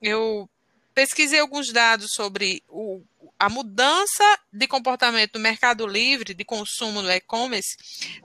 eu 0.00 0.48
pesquisei 0.94 1.40
alguns 1.40 1.72
dados 1.72 2.12
sobre 2.12 2.62
o, 2.68 3.02
a 3.38 3.50
mudança 3.50 4.24
de 4.52 4.66
comportamento 4.66 5.32
do 5.32 5.40
mercado 5.40 5.86
livre 5.86 6.32
de 6.32 6.44
consumo 6.44 7.02
no 7.02 7.10
e-commerce. 7.10 7.76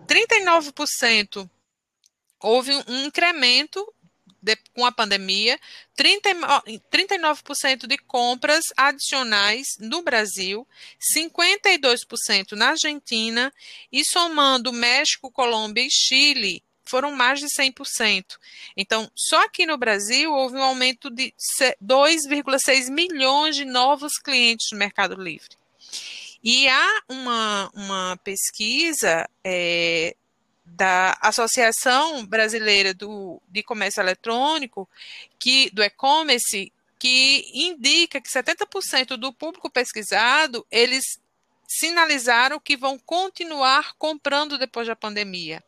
39% 0.07 1.49
houve 2.39 2.71
um 2.87 3.05
incremento 3.05 3.85
de, 4.41 4.55
com 4.73 4.85
a 4.85 4.91
pandemia, 4.91 5.59
30, 5.95 6.29
39% 6.91 7.87
de 7.87 7.97
compras 7.97 8.63
adicionais 8.75 9.77
no 9.79 10.01
Brasil, 10.01 10.67
52% 11.15 12.53
na 12.53 12.69
Argentina 12.69 13.53
e 13.91 14.03
somando 14.03 14.73
México, 14.73 15.31
Colômbia 15.31 15.85
e 15.85 15.91
Chile, 15.91 16.63
foram 16.83 17.11
mais 17.11 17.39
de 17.39 17.45
100%. 17.45 18.37
Então, 18.75 19.09
só 19.15 19.45
aqui 19.45 19.65
no 19.65 19.77
Brasil 19.77 20.33
houve 20.33 20.57
um 20.57 20.63
aumento 20.63 21.09
de 21.09 21.33
2,6 21.81 22.89
milhões 22.89 23.55
de 23.55 23.63
novos 23.63 24.17
clientes 24.17 24.67
no 24.71 24.77
Mercado 24.77 25.15
Livre. 25.15 25.55
E 26.43 26.67
há 26.67 27.01
uma, 27.07 27.71
uma 27.73 28.17
pesquisa 28.23 29.29
é, 29.43 30.15
da 30.75 31.17
Associação 31.21 32.25
Brasileira 32.25 32.93
do, 32.93 33.41
de 33.49 33.61
Comércio 33.61 34.01
Eletrônico, 34.01 34.89
que, 35.37 35.69
do 35.71 35.83
e-commerce, 35.83 36.71
que 36.97 37.51
indica 37.53 38.21
que 38.21 38.29
70% 38.29 39.17
do 39.17 39.33
público 39.33 39.69
pesquisado, 39.69 40.65
eles 40.71 41.19
sinalizaram 41.67 42.59
que 42.59 42.75
vão 42.75 42.99
continuar 42.99 43.93
comprando 43.97 44.57
depois 44.57 44.87
da 44.87 44.95
pandemia. 44.95 45.63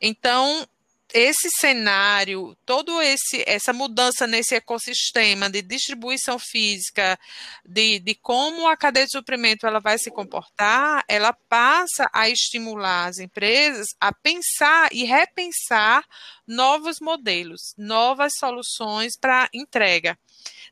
Então, 0.00 0.68
esse 1.12 1.48
cenário, 1.50 2.56
todo 2.66 3.00
esse 3.00 3.42
essa 3.46 3.72
mudança 3.72 4.26
nesse 4.26 4.54
ecossistema 4.54 5.48
de 5.48 5.62
distribuição 5.62 6.38
física, 6.38 7.18
de, 7.64 7.98
de 7.98 8.14
como 8.14 8.68
a 8.68 8.76
cadeia 8.76 9.06
de 9.06 9.12
suprimento 9.12 9.66
ela 9.66 9.80
vai 9.80 9.98
se 9.98 10.10
comportar, 10.10 11.04
ela 11.08 11.32
passa 11.32 12.08
a 12.12 12.28
estimular 12.28 13.06
as 13.06 13.18
empresas 13.18 13.88
a 14.00 14.12
pensar 14.12 14.88
e 14.92 15.04
repensar 15.04 16.04
novos 16.46 16.98
modelos, 17.00 17.74
novas 17.76 18.34
soluções 18.38 19.16
para 19.16 19.48
entrega. 19.52 20.18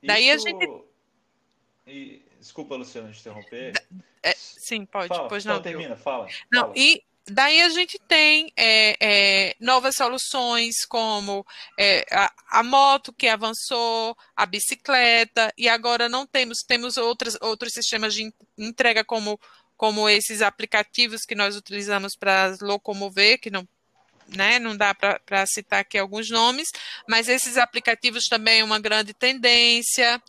Daí 0.02 0.28
Isso... 0.28 0.46
a 0.46 0.50
gente 0.50 0.68
e, 1.86 2.20
desculpa, 2.40 2.74
Luciano, 2.74 3.12
te 3.12 3.20
interromper. 3.20 3.72
É, 4.22 4.34
sim, 4.34 4.84
pode. 4.84 5.08
Fala, 5.08 5.28
pois 5.28 5.44
não. 5.44 5.62
termina, 5.62 5.96
fala. 5.96 6.26
Não, 6.52 6.62
fala. 6.62 6.72
e 6.76 7.04
daí 7.30 7.62
a 7.62 7.68
gente 7.70 7.98
tem 8.08 8.52
é, 8.56 8.96
é, 9.00 9.56
novas 9.60 9.96
soluções 9.96 10.84
como 10.86 11.44
é, 11.78 12.06
a, 12.10 12.32
a, 12.60 12.62
moto 12.62 13.12
que 13.12 13.28
avançou, 13.28 14.16
a 14.34 14.46
bicicleta, 14.46 15.52
e 15.56 15.68
agora 15.68 16.08
não 16.08 16.26
temos, 16.26 16.58
temos 16.66 16.96
outros, 16.96 17.36
outros 17.40 17.72
sistemas 17.72 18.14
de 18.14 18.32
entrega 18.56 19.04
como, 19.04 19.38
como 19.76 20.08
esses 20.08 20.42
aplicativos 20.42 21.22
que 21.22 21.34
nós 21.34 21.56
utilizamos 21.56 22.14
para 22.16 22.56
locomover, 22.60 23.40
que 23.40 23.50
não 23.50 23.66
né? 24.34 24.58
Não 24.58 24.76
dá 24.76 24.94
para 24.94 25.46
citar 25.46 25.80
aqui 25.80 25.98
alguns 25.98 26.30
nomes, 26.30 26.68
mas 27.08 27.28
esses 27.28 27.56
aplicativos 27.56 28.24
também 28.24 28.60
é 28.60 28.64
uma 28.64 28.78
grande 28.78 29.12
tendência. 29.14 30.20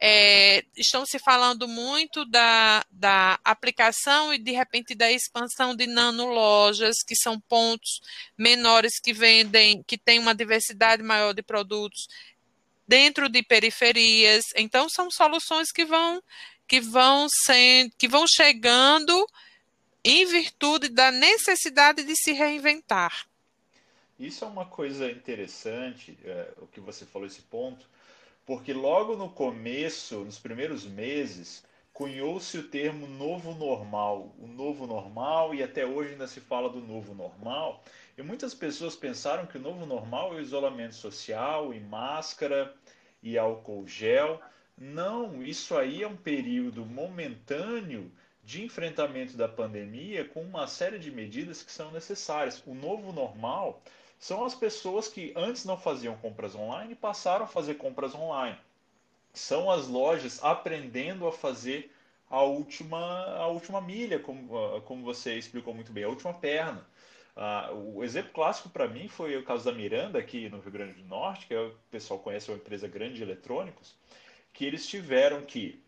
É, 0.00 0.64
estão 0.76 1.06
se 1.06 1.18
falando 1.18 1.66
muito 1.66 2.24
da, 2.26 2.84
da 2.90 3.38
aplicação 3.44 4.32
e, 4.32 4.38
de 4.38 4.52
repente, 4.52 4.94
da 4.94 5.10
expansão 5.10 5.74
de 5.74 5.86
nanolojas, 5.86 6.96
que 7.06 7.16
são 7.16 7.40
pontos 7.40 8.00
menores 8.36 8.98
que 9.00 9.12
vendem, 9.12 9.82
que 9.86 9.96
têm 9.96 10.18
uma 10.18 10.34
diversidade 10.34 11.02
maior 11.02 11.32
de 11.32 11.42
produtos 11.42 12.06
dentro 12.86 13.28
de 13.28 13.42
periferias. 13.42 14.44
Então, 14.56 14.88
são 14.88 15.10
soluções 15.10 15.70
que 15.72 15.84
vão 15.84 16.22
que 16.68 16.80
vão 16.80 17.28
sendo, 17.44 17.92
que 17.96 18.08
vão 18.08 18.26
chegando 18.26 19.26
em 20.04 20.24
virtude 20.26 20.88
da 20.88 21.10
necessidade 21.10 22.02
de 22.02 22.14
se 22.16 22.32
reinventar. 22.32 23.26
Isso 24.18 24.44
é 24.44 24.48
uma 24.48 24.64
coisa 24.64 25.10
interessante, 25.10 26.18
é, 26.24 26.52
o 26.58 26.66
que 26.66 26.80
você 26.80 27.04
falou 27.04 27.26
esse 27.26 27.42
ponto, 27.42 27.86
porque 28.46 28.72
logo 28.72 29.14
no 29.16 29.28
começo, 29.28 30.20
nos 30.20 30.38
primeiros 30.38 30.86
meses, 30.86 31.64
cunhou-se 31.92 32.56
o 32.58 32.68
termo 32.68 33.06
novo 33.06 33.54
normal, 33.54 34.34
o 34.38 34.46
novo 34.46 34.86
normal, 34.86 35.54
e 35.54 35.62
até 35.62 35.84
hoje 35.86 36.12
ainda 36.12 36.26
se 36.26 36.40
fala 36.40 36.68
do 36.68 36.80
novo 36.80 37.14
normal. 37.14 37.82
E 38.16 38.22
muitas 38.22 38.54
pessoas 38.54 38.94
pensaram 38.94 39.46
que 39.46 39.58
o 39.58 39.60
novo 39.60 39.84
normal 39.84 40.32
é 40.32 40.36
o 40.36 40.40
isolamento 40.40 40.94
social, 40.94 41.74
e 41.74 41.80
máscara, 41.80 42.74
e 43.22 43.36
álcool 43.36 43.86
gel. 43.86 44.40
Não, 44.76 45.42
isso 45.42 45.76
aí 45.76 46.02
é 46.02 46.08
um 46.08 46.16
período 46.16 46.84
momentâneo 46.84 48.12
de 48.44 48.62
enfrentamento 48.62 49.36
da 49.36 49.48
pandemia 49.48 50.24
com 50.24 50.42
uma 50.42 50.66
série 50.66 50.98
de 50.98 51.10
medidas 51.10 51.62
que 51.62 51.72
são 51.72 51.90
necessárias. 51.90 52.62
O 52.66 52.74
novo 52.74 53.12
normal 53.12 53.82
são 54.18 54.44
as 54.44 54.54
pessoas 54.54 55.08
que 55.08 55.32
antes 55.36 55.64
não 55.64 55.76
faziam 55.76 56.16
compras 56.16 56.54
online 56.54 56.92
e 56.92 56.96
passaram 56.96 57.44
a 57.44 57.48
fazer 57.48 57.74
compras 57.74 58.14
online. 58.14 58.58
São 59.32 59.70
as 59.70 59.86
lojas 59.86 60.42
aprendendo 60.42 61.26
a 61.26 61.32
fazer 61.32 61.92
a 62.28 62.42
última, 62.42 62.98
a 63.36 63.46
última 63.46 63.80
milha, 63.80 64.18
como, 64.18 64.56
ah, 64.58 64.80
como 64.80 65.04
você 65.04 65.36
explicou 65.36 65.74
muito 65.74 65.92
bem, 65.92 66.04
a 66.04 66.08
última 66.08 66.34
perna. 66.34 66.86
Uh, 67.36 67.96
o 67.98 68.04
exemplo 68.04 68.32
clássico 68.32 68.70
para 68.70 68.88
mim 68.88 69.08
foi 69.08 69.36
o 69.36 69.44
caso 69.44 69.62
da 69.62 69.70
Miranda, 69.70 70.18
aqui 70.18 70.48
no 70.48 70.58
Rio 70.58 70.72
Grande 70.72 70.94
do 70.94 71.04
Norte, 71.06 71.46
que 71.46 71.52
é, 71.52 71.60
o 71.60 71.70
pessoal 71.90 72.18
conhece 72.18 72.50
uma 72.50 72.56
empresa 72.56 72.88
grande 72.88 73.16
de 73.16 73.22
eletrônicos, 73.22 73.94
que 74.54 74.64
eles 74.64 74.86
tiveram 74.86 75.42
que 75.42 75.82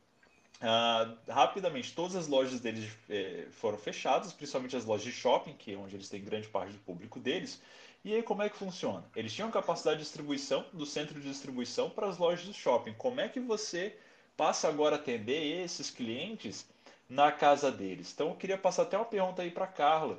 Uh, 0.59 1.17
rapidamente, 1.31 1.95
todas 1.95 2.17
as 2.17 2.27
lojas 2.27 2.59
deles 2.59 2.91
eh, 3.09 3.47
foram 3.53 3.79
fechadas, 3.79 4.33
principalmente 4.33 4.75
as 4.75 4.85
lojas 4.85 5.05
de 5.05 5.13
shopping, 5.13 5.53
que 5.53 5.73
é 5.73 5.77
onde 5.77 5.95
eles 5.95 6.09
têm 6.09 6.21
grande 6.21 6.49
parte 6.49 6.73
do 6.73 6.81
público 6.81 7.21
deles. 7.21 7.63
E 8.09 8.15
aí, 8.15 8.23
como 8.23 8.43
é 8.43 8.49
que 8.49 8.57
funciona? 8.57 9.05
Eles 9.15 9.35
tinham 9.35 9.51
capacidade 9.51 9.99
de 9.99 10.05
distribuição 10.05 10.65
do 10.73 10.87
centro 10.87 11.21
de 11.21 11.29
distribuição 11.29 11.91
para 11.91 12.09
as 12.09 12.17
lojas 12.17 12.47
do 12.47 12.55
shopping. 12.55 12.95
Como 12.95 13.21
é 13.21 13.29
que 13.29 13.39
você 13.39 13.99
passa 14.35 14.67
agora 14.67 14.97
a 14.97 14.99
atender 14.99 15.63
esses 15.63 15.91
clientes 15.91 16.67
na 17.07 17.31
casa 17.31 17.71
deles? 17.71 18.11
Então, 18.11 18.31
eu 18.31 18.35
queria 18.35 18.57
passar 18.57 18.85
até 18.85 18.97
uma 18.97 19.05
pergunta 19.05 19.43
aí 19.43 19.51
para 19.51 19.67
Carla. 19.67 20.19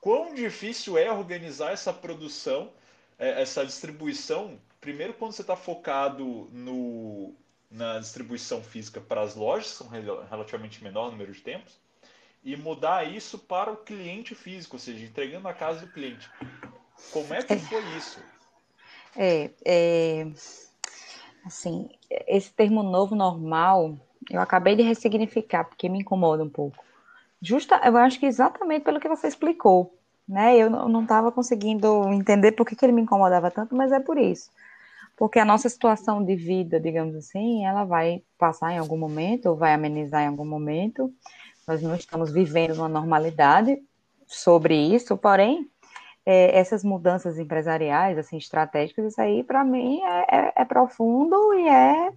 Quão 0.00 0.34
difícil 0.34 0.96
é 0.96 1.12
organizar 1.12 1.72
essa 1.72 1.92
produção, 1.92 2.72
eh, 3.18 3.42
essa 3.42 3.62
distribuição? 3.66 4.58
Primeiro, 4.80 5.12
quando 5.12 5.32
você 5.32 5.42
está 5.42 5.54
focado 5.54 6.48
no, 6.50 7.34
na 7.70 7.98
distribuição 7.98 8.64
física 8.64 9.02
para 9.02 9.20
as 9.20 9.34
lojas, 9.34 9.66
são 9.66 9.86
relativamente 9.86 10.82
menor 10.82 11.10
número 11.10 11.30
de 11.30 11.42
tempos, 11.42 11.78
e 12.42 12.56
mudar 12.56 13.06
isso 13.06 13.38
para 13.38 13.70
o 13.70 13.76
cliente 13.76 14.34
físico, 14.34 14.76
ou 14.76 14.80
seja, 14.80 15.04
entregando 15.04 15.44
na 15.44 15.52
casa 15.52 15.80
do 15.80 15.92
cliente. 15.92 16.30
Como 17.12 17.34
é 17.34 17.42
que 17.42 17.58
foi 17.58 17.80
isso? 17.98 18.20
É, 19.16 19.50
é, 19.64 20.26
assim, 21.44 21.88
esse 22.26 22.52
termo 22.52 22.82
novo 22.82 23.14
normal, 23.14 23.96
eu 24.30 24.40
acabei 24.40 24.74
de 24.74 24.82
ressignificar, 24.82 25.64
porque 25.64 25.88
me 25.88 26.00
incomoda 26.00 26.42
um 26.42 26.48
pouco. 26.48 26.82
Justa, 27.40 27.80
eu 27.84 27.96
acho 27.96 28.18
que 28.18 28.26
exatamente 28.26 28.84
pelo 28.84 29.00
que 29.00 29.08
você 29.08 29.26
explicou, 29.26 29.98
né? 30.28 30.56
Eu 30.56 30.70
não 30.70 31.02
estava 31.02 31.32
conseguindo 31.32 32.10
entender 32.12 32.52
por 32.52 32.66
que, 32.66 32.76
que 32.76 32.84
ele 32.84 32.92
me 32.92 33.02
incomodava 33.02 33.50
tanto, 33.50 33.74
mas 33.74 33.92
é 33.92 34.00
por 34.00 34.16
isso 34.16 34.50
porque 35.16 35.38
a 35.38 35.44
nossa 35.44 35.68
situação 35.68 36.24
de 36.24 36.34
vida, 36.34 36.80
digamos 36.80 37.14
assim, 37.14 37.64
ela 37.64 37.84
vai 37.84 38.22
passar 38.38 38.72
em 38.72 38.78
algum 38.78 38.96
momento, 38.96 39.46
ou 39.46 39.56
vai 39.56 39.72
amenizar 39.72 40.22
em 40.22 40.26
algum 40.26 40.44
momento. 40.44 41.12
Nós 41.66 41.82
não 41.82 41.94
estamos 41.94 42.32
vivendo 42.32 42.74
uma 42.74 42.88
normalidade 42.88 43.80
sobre 44.26 44.74
isso, 44.74 45.16
porém, 45.16 45.70
é, 46.24 46.56
essas 46.56 46.84
mudanças 46.84 47.38
empresariais, 47.38 48.16
assim, 48.18 48.36
estratégicas, 48.36 49.12
isso 49.12 49.20
aí, 49.20 49.42
para 49.42 49.64
mim, 49.64 50.00
é, 50.02 50.36
é, 50.36 50.52
é, 50.56 50.64
profundo 50.64 51.54
e 51.54 51.68
é 51.68 52.12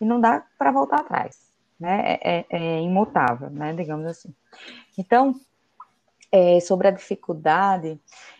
e 0.00 0.04
não 0.04 0.20
dá 0.20 0.44
para 0.56 0.70
voltar 0.70 1.00
atrás, 1.00 1.52
né? 1.78 2.18
É, 2.22 2.38
é, 2.38 2.46
é, 2.50 2.80
imutável, 2.82 3.50
né? 3.50 3.72
Digamos 3.72 4.06
assim. 4.06 4.32
Então, 4.96 5.34
é, 6.30 6.60
sobre 6.60 6.88
a 6.88 6.92
dificuldade, 6.92 7.98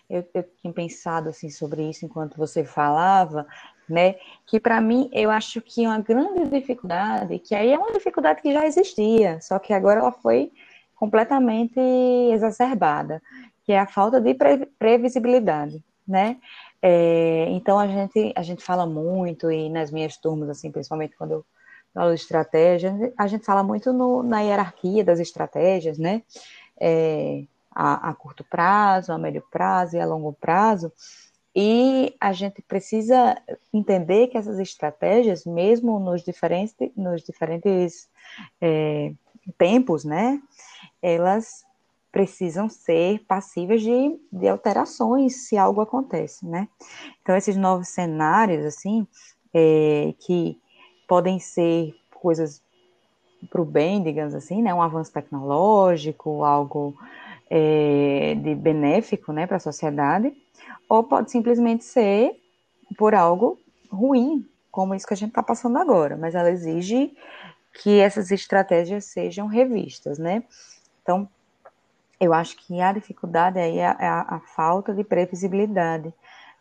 eu, 0.08 0.24
eu 0.34 0.44
tinha 0.60 0.72
pensado 0.72 1.30
assim 1.30 1.50
sobre 1.50 1.88
isso 1.88 2.04
enquanto 2.04 2.36
você 2.36 2.64
falava, 2.64 3.46
né? 3.88 4.14
Que 4.46 4.60
para 4.60 4.80
mim 4.80 5.10
eu 5.12 5.30
acho 5.30 5.60
que 5.60 5.86
uma 5.86 5.98
grande 6.00 6.48
dificuldade, 6.48 7.38
que 7.40 7.54
aí 7.54 7.72
é 7.72 7.78
uma 7.78 7.92
dificuldade 7.92 8.42
que 8.42 8.52
já 8.52 8.66
existia, 8.66 9.40
só 9.40 9.58
que 9.58 9.72
agora 9.72 10.00
ela 10.00 10.12
foi 10.12 10.52
completamente 10.94 11.78
exacerbada, 12.32 13.22
que 13.68 13.72
é 13.74 13.78
a 13.78 13.86
falta 13.86 14.18
de 14.18 14.32
pre 14.32 14.64
previsibilidade, 14.78 15.84
né? 16.06 16.38
É, 16.80 17.44
então 17.50 17.78
a 17.78 17.86
gente 17.86 18.32
a 18.34 18.42
gente 18.42 18.64
fala 18.64 18.86
muito 18.86 19.52
e 19.52 19.68
nas 19.68 19.90
minhas 19.90 20.16
turmas 20.16 20.48
assim, 20.48 20.72
principalmente 20.72 21.14
quando 21.18 21.32
eu 21.32 21.44
falo 21.92 22.14
de 22.14 22.18
estratégia, 22.18 23.12
a 23.18 23.26
gente 23.26 23.44
fala 23.44 23.62
muito 23.62 23.92
no, 23.92 24.22
na 24.22 24.40
hierarquia 24.40 25.04
das 25.04 25.20
estratégias, 25.20 25.98
né? 25.98 26.22
É, 26.80 27.44
a, 27.70 28.08
a 28.08 28.14
curto 28.14 28.42
prazo, 28.42 29.12
a 29.12 29.18
médio 29.18 29.44
prazo 29.50 29.96
e 29.96 30.00
a 30.00 30.06
longo 30.06 30.32
prazo. 30.32 30.90
E 31.54 32.16
a 32.18 32.32
gente 32.32 32.62
precisa 32.62 33.36
entender 33.70 34.28
que 34.28 34.38
essas 34.38 34.58
estratégias, 34.58 35.44
mesmo 35.44 36.00
nos 36.00 36.22
diferentes, 36.22 36.74
nos 36.96 37.22
diferentes 37.22 38.08
é, 38.62 39.12
tempos, 39.58 40.04
né, 40.04 40.40
elas 41.02 41.67
precisam 42.18 42.68
ser 42.68 43.20
passíveis 43.28 43.80
de, 43.80 44.18
de 44.32 44.48
alterações 44.48 45.46
se 45.46 45.56
algo 45.56 45.80
acontece, 45.80 46.44
né? 46.44 46.66
Então, 47.22 47.36
esses 47.36 47.56
novos 47.56 47.86
cenários, 47.86 48.66
assim, 48.66 49.06
é, 49.54 50.12
que 50.18 50.60
podem 51.06 51.38
ser 51.38 51.94
coisas 52.20 52.60
para 53.48 53.62
o 53.62 53.64
bem, 53.64 54.02
digamos 54.02 54.34
assim, 54.34 54.60
né? 54.60 54.74
Um 54.74 54.82
avanço 54.82 55.12
tecnológico, 55.12 56.42
algo 56.42 56.92
é, 57.48 58.34
de 58.34 58.52
benéfico, 58.56 59.32
né, 59.32 59.46
para 59.46 59.58
a 59.58 59.60
sociedade, 59.60 60.32
ou 60.88 61.04
pode 61.04 61.30
simplesmente 61.30 61.84
ser 61.84 62.32
por 62.98 63.14
algo 63.14 63.60
ruim, 63.88 64.44
como 64.72 64.92
isso 64.92 65.06
que 65.06 65.14
a 65.14 65.16
gente 65.16 65.30
está 65.30 65.42
passando 65.42 65.78
agora, 65.78 66.16
mas 66.16 66.34
ela 66.34 66.50
exige 66.50 67.16
que 67.80 68.00
essas 68.00 68.32
estratégias 68.32 69.04
sejam 69.04 69.46
revistas, 69.46 70.18
né? 70.18 70.42
Então, 71.00 71.28
eu 72.20 72.32
acho 72.32 72.56
que 72.56 72.80
a 72.80 72.92
dificuldade 72.92 73.58
aí 73.58 73.78
é 73.78 73.86
a, 73.86 73.96
é 73.98 74.06
a 74.06 74.40
falta 74.54 74.92
de 74.92 75.04
previsibilidade, 75.04 76.12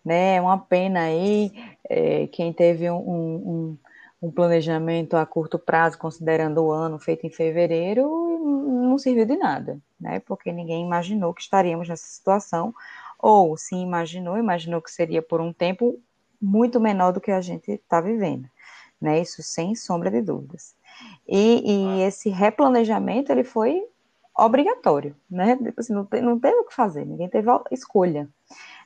né? 0.05 0.35
É 0.35 0.41
uma 0.41 0.57
pena 0.57 1.01
aí 1.01 1.51
é, 1.89 2.27
quem 2.27 2.53
teve 2.53 2.89
um, 2.89 2.97
um, 2.97 3.77
um, 4.21 4.31
planejamento 4.31 5.17
a 5.17 5.25
curto 5.25 5.57
prazo, 5.57 5.97
considerando 5.97 6.63
o 6.63 6.71
ano 6.71 6.99
feito 6.99 7.25
em 7.25 7.29
fevereiro, 7.29 8.07
não 8.89 8.97
serviu 8.97 9.25
de 9.25 9.35
nada, 9.35 9.79
né? 9.99 10.19
Porque 10.21 10.51
ninguém 10.51 10.85
imaginou 10.85 11.33
que 11.33 11.41
estaríamos 11.41 11.89
nessa 11.89 12.05
situação 12.05 12.73
ou 13.19 13.57
se 13.57 13.75
imaginou, 13.75 14.37
imaginou 14.37 14.81
que 14.81 14.91
seria 14.91 15.21
por 15.21 15.41
um 15.41 15.51
tempo 15.51 15.99
muito 16.39 16.79
menor 16.79 17.11
do 17.11 17.19
que 17.19 17.31
a 17.31 17.41
gente 17.41 17.71
está 17.71 17.99
vivendo, 17.99 18.47
né? 19.01 19.19
Isso 19.19 19.41
sem 19.41 19.75
sombra 19.75 20.11
de 20.11 20.21
dúvidas. 20.21 20.75
E, 21.27 21.99
e 21.99 22.01
esse 22.03 22.29
replanejamento 22.29 23.31
ele 23.31 23.43
foi 23.43 23.83
obrigatório, 24.37 25.15
né? 25.29 25.55
Tipo 25.57 25.79
assim, 25.79 25.93
não, 25.93 26.05
te, 26.05 26.21
não 26.21 26.39
teve 26.39 26.57
o 26.57 26.65
que 26.65 26.75
fazer, 26.75 27.05
ninguém 27.05 27.29
teve 27.29 27.49
escolha, 27.71 28.29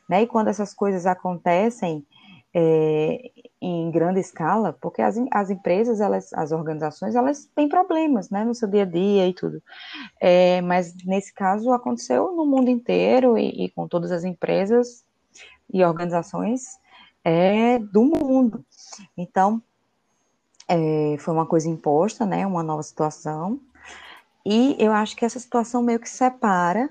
né? 0.08 0.24
E 0.24 0.28
quando 0.28 0.48
essas 0.48 0.74
coisas 0.74 1.06
acontecem 1.06 2.06
é, 2.54 3.32
em 3.62 3.92
grande 3.92 4.20
escala, 4.20 4.74
porque 4.82 5.02
as, 5.02 5.16
as 5.32 5.50
empresas, 5.50 6.02
elas, 6.02 6.34
as 6.34 6.52
organizações, 6.52 7.16
elas 7.16 7.50
têm 7.56 7.70
problemas, 7.70 8.30
né, 8.30 8.44
no 8.44 8.56
seu 8.56 8.68
dia 8.68 8.84
a 8.84 8.86
dia 8.86 9.28
e 9.28 9.34
tudo. 9.34 9.62
É, 10.20 10.62
mas 10.62 10.94
nesse 11.06 11.34
caso 11.34 11.72
aconteceu 11.72 12.32
no 12.36 12.46
mundo 12.46 12.70
inteiro 12.70 13.38
e, 13.38 13.66
e 13.66 13.70
com 13.70 13.88
todas 13.88 14.12
as 14.12 14.24
empresas 14.24 15.06
e 15.74 15.84
organizações 15.84 16.80
é, 17.24 17.80
do 17.80 18.04
mundo. 18.04 18.66
Então, 19.16 19.62
é, 20.68 21.16
foi 21.20 21.34
uma 21.34 21.46
coisa 21.46 21.70
imposta, 21.70 22.26
né, 22.26 22.46
uma 22.46 22.64
nova 22.64 22.84
situação. 22.84 23.60
E 24.46 24.76
eu 24.80 24.92
acho 24.92 25.16
que 25.16 25.26
essa 25.26 25.40
situação 25.40 25.82
meio 25.84 26.00
que 26.00 26.10
separa 26.10 26.90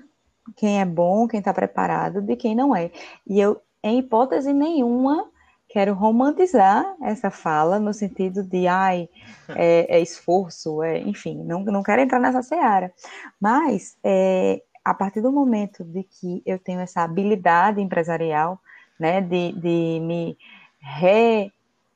quem 0.55 0.81
é 0.81 0.85
bom, 0.85 1.27
quem 1.27 1.39
está 1.39 1.53
preparado, 1.53 2.21
de 2.21 2.35
quem 2.35 2.55
não 2.55 2.75
é. 2.75 2.91
E 3.27 3.39
eu, 3.39 3.61
em 3.83 3.99
hipótese 3.99 4.53
nenhuma, 4.53 5.29
quero 5.69 5.93
romantizar 5.93 6.85
essa 7.01 7.31
fala 7.31 7.79
no 7.79 7.93
sentido 7.93 8.43
de, 8.43 8.67
ai, 8.67 9.07
é, 9.55 9.97
é 9.97 9.99
esforço, 10.01 10.83
é, 10.83 10.99
enfim, 10.99 11.43
não, 11.43 11.63
não 11.63 11.83
quero 11.83 12.01
entrar 12.01 12.19
nessa 12.19 12.41
seara. 12.41 12.93
Mas, 13.39 13.97
é, 14.03 14.61
a 14.83 14.93
partir 14.93 15.21
do 15.21 15.31
momento 15.31 15.83
de 15.83 16.03
que 16.03 16.41
eu 16.45 16.59
tenho 16.59 16.79
essa 16.79 17.01
habilidade 17.01 17.79
empresarial, 17.79 18.59
né, 18.99 19.21
de, 19.21 19.53
de 19.53 19.99
me 20.01 20.37
re, 20.79 21.51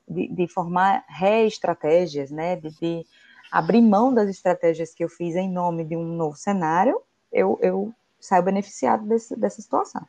de, 0.08 0.28
de 0.28 0.48
formar 0.48 1.04
re-estratégias, 1.08 2.30
né, 2.30 2.56
de, 2.56 2.70
de 2.80 3.06
abrir 3.50 3.82
mão 3.82 4.12
das 4.12 4.28
estratégias 4.28 4.94
que 4.94 5.04
eu 5.04 5.08
fiz 5.08 5.36
em 5.36 5.50
nome 5.50 5.84
de 5.84 5.96
um 5.96 6.04
novo 6.04 6.36
cenário, 6.36 7.00
eu, 7.32 7.58
eu 7.62 7.92
saiu 8.18 8.42
beneficiado 8.42 9.04
desse, 9.06 9.36
dessa 9.38 9.60
situação, 9.60 10.02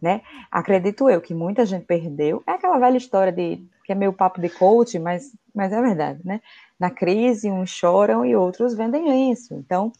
né? 0.00 0.22
Acredito 0.50 1.08
eu 1.08 1.20
que 1.20 1.34
muita 1.34 1.64
gente 1.66 1.84
perdeu. 1.84 2.42
É 2.46 2.52
aquela 2.52 2.78
velha 2.78 2.96
história 2.96 3.32
de 3.32 3.62
que 3.84 3.92
é 3.92 3.94
meio 3.94 4.12
papo 4.12 4.40
de 4.40 4.50
coach, 4.50 4.98
mas, 4.98 5.32
mas 5.54 5.72
é 5.72 5.80
verdade, 5.80 6.20
né? 6.24 6.42
Na 6.78 6.90
crise, 6.90 7.50
uns 7.50 7.70
choram 7.70 8.24
e 8.24 8.36
outros 8.36 8.74
vendem 8.74 9.08
lenço. 9.08 9.54
Então, 9.54 9.90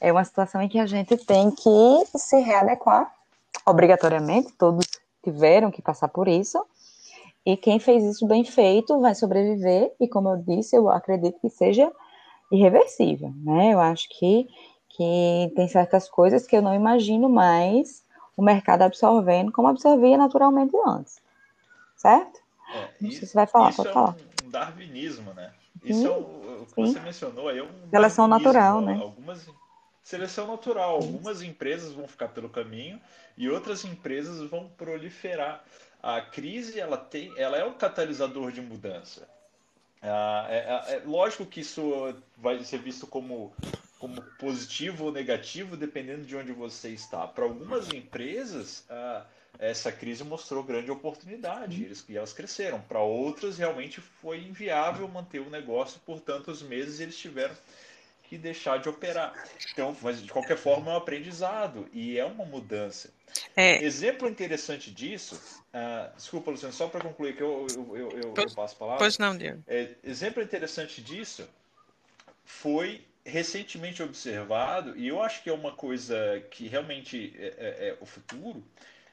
é 0.00 0.12
uma 0.12 0.24
situação 0.24 0.62
em 0.62 0.68
que 0.68 0.78
a 0.78 0.86
gente 0.86 1.16
tem 1.16 1.50
que 1.50 2.18
se 2.18 2.38
readequar 2.38 3.12
obrigatoriamente, 3.66 4.52
todos 4.52 4.86
tiveram 5.24 5.70
que 5.70 5.82
passar 5.82 6.08
por 6.08 6.28
isso. 6.28 6.64
E 7.44 7.56
quem 7.56 7.80
fez 7.80 8.04
isso 8.04 8.26
bem 8.26 8.44
feito 8.44 9.00
vai 9.00 9.14
sobreviver, 9.14 9.92
e 10.00 10.06
como 10.06 10.28
eu 10.28 10.36
disse, 10.36 10.76
eu 10.76 10.88
acredito 10.88 11.40
que 11.40 11.50
seja 11.50 11.90
irreversível, 12.52 13.32
né? 13.36 13.72
Eu 13.72 13.80
acho 13.80 14.08
que 14.08 14.48
que 14.94 15.50
tem 15.56 15.66
certas 15.68 16.06
coisas 16.06 16.46
que 16.46 16.54
eu 16.54 16.60
não 16.60 16.74
imagino 16.74 17.26
mais 17.28 18.04
o 18.36 18.42
mercado 18.42 18.82
absorvendo 18.82 19.50
como 19.50 19.68
absorvia 19.68 20.18
naturalmente 20.18 20.76
antes. 20.86 21.20
Certo? 21.96 22.40
É, 22.74 22.88
Não 23.00 23.08
isso, 23.08 23.20
sei 23.20 23.28
se 23.28 23.34
vai 23.34 23.46
falar, 23.46 23.72
pode 23.72 23.88
é 23.88 23.92
falar. 23.92 24.16
Um 24.44 24.50
darwinismo, 24.50 25.32
né? 25.32 25.50
Isso 25.82 26.06
é 26.06 26.10
o, 26.10 26.62
o 26.62 26.66
que 26.66 26.74
sim. 26.74 26.86
você 26.86 27.00
mencionou 27.00 27.48
aí 27.48 27.58
é 27.58 27.62
um 27.62 27.90
seleção 27.90 28.28
natural, 28.28 28.80
né? 28.82 28.98
Algumas 29.00 29.48
seleção 30.02 30.46
natural, 30.46 30.96
algumas 30.96 31.42
empresas 31.42 31.92
vão 31.92 32.06
ficar 32.06 32.28
pelo 32.28 32.48
caminho 32.48 33.00
e 33.36 33.48
outras 33.48 33.84
empresas 33.84 34.48
vão 34.50 34.68
proliferar. 34.68 35.64
A 36.02 36.20
crise 36.20 36.78
ela 36.78 36.96
tem, 36.96 37.32
ela 37.38 37.56
é 37.56 37.64
um 37.64 37.74
catalisador 37.74 38.50
de 38.50 38.60
mudança. 38.60 39.28
Ah, 40.02 40.46
é, 40.50 40.56
é, 40.56 40.96
é, 40.96 41.02
lógico 41.06 41.46
que 41.46 41.60
isso 41.60 42.16
vai 42.36 42.62
ser 42.64 42.78
visto 42.78 43.06
como, 43.06 43.52
como 44.00 44.20
positivo 44.38 45.04
ou 45.04 45.12
negativo, 45.12 45.76
dependendo 45.76 46.24
de 46.24 46.36
onde 46.36 46.52
você 46.52 46.88
está. 46.88 47.26
Para 47.26 47.44
algumas 47.44 47.88
empresas, 47.92 48.84
ah, 48.90 49.24
essa 49.60 49.92
crise 49.92 50.24
mostrou 50.24 50.64
grande 50.64 50.90
oportunidade 50.90 51.84
eles, 51.84 52.04
e 52.08 52.16
elas 52.16 52.32
cresceram. 52.32 52.80
Para 52.80 52.98
outras, 52.98 53.58
realmente 53.58 54.00
foi 54.00 54.42
inviável 54.42 55.06
manter 55.06 55.38
o 55.40 55.48
negócio 55.48 56.00
por 56.04 56.20
tantos 56.20 56.62
meses 56.62 56.98
e 56.98 57.04
eles 57.04 57.16
tiveram 57.16 57.54
que 58.32 58.38
deixar 58.38 58.78
de 58.78 58.88
operar. 58.88 59.34
Então, 59.72 59.94
mas 60.00 60.22
de 60.22 60.32
qualquer 60.32 60.56
forma, 60.56 60.90
é 60.90 60.94
um 60.94 60.96
aprendizado 60.96 61.86
e 61.92 62.18
é 62.18 62.24
uma 62.24 62.46
mudança. 62.46 63.12
É. 63.54 63.84
Exemplo 63.84 64.26
interessante 64.26 64.90
disso, 64.90 65.38
uh, 65.74 66.16
desculpa, 66.16 66.50
Luciano, 66.50 66.72
só 66.72 66.88
para 66.88 67.02
concluir 67.02 67.36
que 67.36 67.42
eu, 67.42 67.66
eu, 67.74 67.96
eu, 67.96 68.10
eu, 68.10 68.32
pois, 68.32 68.50
eu 68.50 68.56
passo 68.56 68.74
a 68.74 68.78
palavra. 68.78 68.98
Pois 68.98 69.18
não, 69.18 69.36
Diego. 69.36 69.62
É, 69.66 69.90
exemplo 70.02 70.42
interessante 70.42 71.02
disso 71.02 71.46
foi 72.42 73.04
recentemente 73.24 74.02
observado, 74.02 74.96
e 74.96 75.08
eu 75.08 75.22
acho 75.22 75.42
que 75.42 75.50
é 75.50 75.52
uma 75.52 75.72
coisa 75.72 76.42
que 76.50 76.66
realmente 76.66 77.34
é, 77.38 77.46
é, 77.46 77.88
é 77.88 77.98
o 78.00 78.06
futuro, 78.06 78.64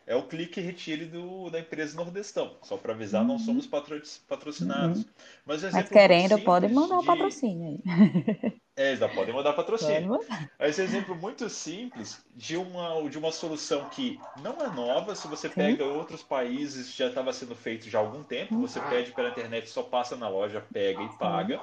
é 0.08 0.16
o 0.16 0.24
clique 0.24 0.62
e 0.62 0.64
retire 0.64 1.06
do, 1.06 1.50
da 1.50 1.60
empresa 1.60 1.96
Nordestão. 1.96 2.56
Só 2.64 2.78
para 2.78 2.94
avisar, 2.94 3.22
uhum. 3.22 3.28
não 3.28 3.40
somos 3.40 3.68
patro, 3.68 4.02
patrocinados. 4.28 5.00
Uhum. 5.00 5.06
Mas, 5.46 5.62
Mas 5.62 5.90
querendo, 5.90 6.40
pode 6.40 6.70
mandar 6.70 6.98
o 6.98 7.02
de... 7.02 7.06
patrocínio 7.06 7.68
aí. 7.68 8.60
É, 8.80 8.96
já 8.96 9.10
podem 9.10 9.36
mandar 9.36 9.52
patrocínio. 9.52 10.22
Esse 10.58 10.82
exemplo 10.82 11.14
muito 11.14 11.50
simples 11.50 12.24
de 12.34 12.56
uma, 12.56 13.10
de 13.10 13.18
uma 13.18 13.30
solução 13.30 13.90
que 13.90 14.18
não 14.42 14.54
é 14.62 14.70
nova. 14.70 15.14
Se 15.16 15.28
você 15.28 15.50
pega 15.50 15.84
Sim. 15.84 15.90
outros 15.90 16.24
países, 16.24 16.96
já 16.96 17.08
estava 17.08 17.34
sendo 17.34 17.54
feito 17.58 17.90
já 17.90 18.00
há 18.00 18.02
algum 18.02 18.24
tempo. 18.24 18.58
Você 18.62 18.80
pede 18.80 19.12
pela 19.12 19.28
internet, 19.28 19.70
só 19.70 19.84
passa 19.84 20.16
na 20.16 20.30
loja, 20.30 20.66
pega 20.72 21.04
e 21.04 21.10
paga. 21.10 21.60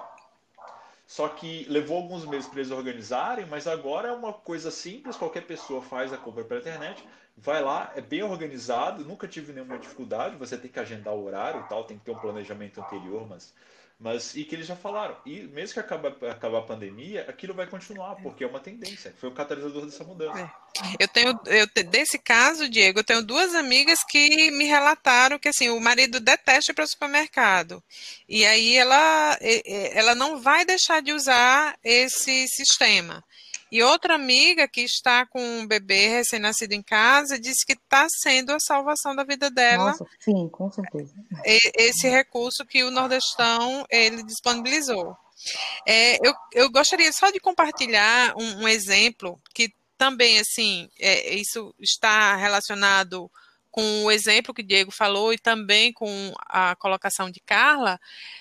Só 1.06 1.26
que 1.28 1.64
levou 1.70 1.96
alguns 1.96 2.26
meses 2.26 2.48
para 2.48 2.60
eles 2.60 2.70
organizarem, 2.70 3.46
mas 3.46 3.66
agora 3.66 4.08
é 4.08 4.12
uma 4.12 4.34
coisa 4.34 4.70
simples, 4.70 5.16
qualquer 5.16 5.46
pessoa 5.46 5.80
faz 5.80 6.12
a 6.12 6.18
compra 6.18 6.44
pela 6.44 6.60
internet, 6.60 7.02
vai 7.34 7.62
lá, 7.62 7.92
é 7.96 8.02
bem 8.02 8.24
organizado, 8.24 9.04
nunca 9.04 9.28
tive 9.28 9.52
nenhuma 9.52 9.78
dificuldade, 9.78 10.36
você 10.36 10.58
tem 10.58 10.70
que 10.70 10.80
agendar 10.80 11.14
o 11.14 11.24
horário 11.24 11.60
e 11.60 11.68
tal, 11.68 11.84
tem 11.84 11.96
que 11.96 12.04
ter 12.04 12.10
um 12.10 12.18
planejamento 12.18 12.80
anterior, 12.80 13.26
mas 13.26 13.54
mas 13.98 14.36
e 14.36 14.44
que 14.44 14.54
eles 14.54 14.66
já 14.66 14.76
falaram, 14.76 15.16
e 15.24 15.42
mesmo 15.44 15.74
que 15.74 15.80
acabar, 15.80 16.10
acabar 16.30 16.58
a 16.58 16.62
pandemia, 16.62 17.24
aquilo 17.28 17.54
vai 17.54 17.66
continuar, 17.66 18.16
porque 18.16 18.44
é 18.44 18.46
uma 18.46 18.60
tendência, 18.60 19.14
foi 19.18 19.30
o 19.30 19.34
catalisador 19.34 19.86
dessa 19.86 20.04
mudança. 20.04 20.38
É. 20.38 20.96
Eu 20.98 21.08
tenho, 21.08 21.40
eu, 21.46 21.66
desse 21.84 22.18
caso, 22.18 22.68
Diego, 22.68 22.98
eu 22.98 23.04
tenho 23.04 23.22
duas 23.22 23.54
amigas 23.54 24.04
que 24.04 24.50
me 24.50 24.64
relataram 24.66 25.38
que 25.38 25.48
assim, 25.48 25.70
o 25.70 25.80
marido 25.80 26.20
detesta 26.20 26.72
ir 26.72 26.74
para 26.74 26.84
o 26.84 26.88
supermercado. 26.88 27.82
E 28.28 28.44
aí 28.44 28.76
ela, 28.76 29.38
ela 29.94 30.14
não 30.14 30.40
vai 30.42 30.66
deixar 30.66 31.00
de 31.00 31.12
usar 31.12 31.78
esse 31.82 32.46
sistema. 32.48 33.24
E 33.70 33.82
outra 33.82 34.14
amiga 34.14 34.68
que 34.68 34.82
está 34.82 35.26
com 35.26 35.40
um 35.40 35.66
bebê 35.66 36.08
recém-nascido 36.08 36.72
em 36.72 36.82
casa 36.82 37.38
disse 37.38 37.66
que 37.66 37.72
está 37.72 38.06
sendo 38.08 38.52
a 38.52 38.60
salvação 38.60 39.14
da 39.14 39.24
vida 39.24 39.50
dela. 39.50 39.90
Nossa, 39.90 40.06
sim, 40.20 40.48
com 40.48 40.70
certeza. 40.70 41.12
Esse 41.44 42.08
recurso 42.08 42.64
que 42.64 42.84
o 42.84 42.90
Nordestão 42.90 43.84
ele 43.90 44.22
disponibilizou. 44.22 45.16
É, 45.86 46.16
eu, 46.26 46.32
eu 46.52 46.70
gostaria 46.70 47.12
só 47.12 47.30
de 47.30 47.40
compartilhar 47.40 48.34
um, 48.36 48.62
um 48.62 48.68
exemplo 48.68 49.40
que 49.54 49.70
também 49.98 50.38
assim 50.38 50.88
é, 51.00 51.34
isso 51.34 51.74
está 51.80 52.36
relacionado 52.36 53.30
com 53.76 54.04
o 54.04 54.10
exemplo 54.10 54.54
que 54.54 54.62
o 54.62 54.66
Diego 54.66 54.90
falou 54.90 55.34
e 55.34 55.38
também 55.38 55.92
com 55.92 56.32
a 56.48 56.74
colocação 56.76 57.30
de 57.30 57.40
Carla, 57.40 58.00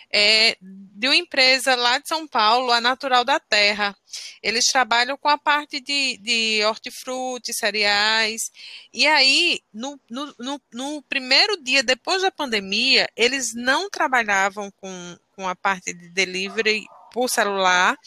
é, 0.09 0.55
de 0.61 1.09
uma 1.09 1.15
empresa 1.15 1.75
lá 1.75 1.97
de 1.97 2.07
São 2.07 2.25
Paulo, 2.25 2.71
a 2.71 2.79
Natural 2.79 3.25
da 3.25 3.37
Terra. 3.37 3.93
Eles 4.41 4.63
trabalham 4.67 5.17
com 5.17 5.27
a 5.27 5.37
parte 5.37 5.81
de, 5.81 6.17
de 6.19 6.63
hortifruti, 6.63 7.53
cereais. 7.53 8.49
E 8.93 9.05
aí, 9.05 9.59
no, 9.73 9.99
no, 10.09 10.33
no, 10.39 10.61
no 10.71 11.01
primeiro 11.01 11.61
dia 11.61 11.83
depois 11.83 12.21
da 12.21 12.31
pandemia, 12.31 13.05
eles 13.13 13.53
não 13.53 13.89
trabalhavam 13.89 14.71
com, 14.77 15.17
com 15.35 15.49
a 15.49 15.55
parte 15.55 15.93
de 15.93 16.11
delivery 16.11 16.85
por 17.11 17.29
celular. 17.29 17.97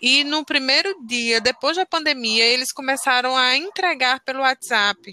E 0.00 0.22
no 0.22 0.44
primeiro 0.44 0.94
dia, 1.04 1.40
depois 1.40 1.76
da 1.76 1.84
pandemia, 1.84 2.44
eles 2.44 2.70
começaram 2.70 3.36
a 3.36 3.56
entregar 3.56 4.20
pelo 4.20 4.42
WhatsApp. 4.42 5.12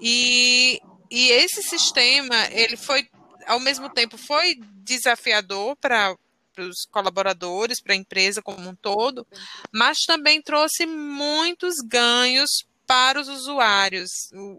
E, 0.00 0.80
e 1.10 1.30
esse 1.30 1.62
sistema, 1.62 2.36
ele 2.50 2.76
foi, 2.76 3.08
ao 3.46 3.60
mesmo 3.60 3.88
tempo, 3.88 4.16
foi 4.18 4.56
desafiador 4.82 5.76
para 5.76 6.16
os 6.58 6.86
colaboradores, 6.90 7.80
para 7.80 7.92
a 7.92 7.96
empresa 7.96 8.42
como 8.42 8.68
um 8.68 8.74
todo, 8.74 9.26
mas 9.72 9.98
também 10.06 10.40
trouxe 10.40 10.86
muitos 10.86 11.74
ganhos 11.84 12.50
para 12.86 13.20
os 13.20 13.28
usuários. 13.28 14.10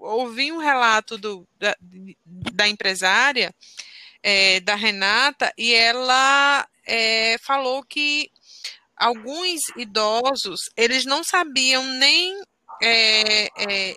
Ouvi 0.01 0.51
um 0.51 0.57
relato 0.57 1.17
do, 1.17 1.47
da, 1.57 1.75
da 2.25 2.67
empresária, 2.67 3.53
é, 4.21 4.59
da 4.59 4.75
Renata, 4.75 5.53
e 5.57 5.73
ela 5.73 6.67
é, 6.85 7.37
falou 7.39 7.83
que 7.83 8.29
alguns 8.95 9.61
idosos, 9.77 10.59
eles 10.75 11.05
não 11.05 11.23
sabiam 11.23 11.83
nem 11.83 12.41
é, 12.81 13.47
é 13.57 13.95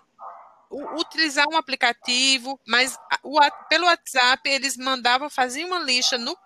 utilizar 0.71 1.47
um 1.49 1.57
aplicativo, 1.57 2.59
mas 2.67 2.97
o, 3.23 3.39
pelo 3.69 3.87
WhatsApp 3.87 4.49
eles 4.49 4.77
mandavam, 4.77 5.29
faziam 5.29 5.69
uma 5.69 5.81
lista 5.81 6.17
no, 6.17 6.37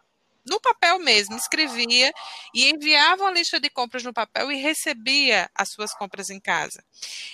no 0.46 0.60
papel 0.60 0.98
mesmo, 0.98 1.36
escrevia 1.36 2.12
e 2.54 2.70
enviavam 2.70 3.26
a 3.26 3.30
lista 3.30 3.60
de 3.60 3.68
compras 3.70 4.02
no 4.02 4.12
papel 4.12 4.50
e 4.50 4.56
recebia 4.56 5.50
as 5.54 5.70
suas 5.70 5.94
compras 5.94 6.30
em 6.30 6.40
casa. 6.40 6.82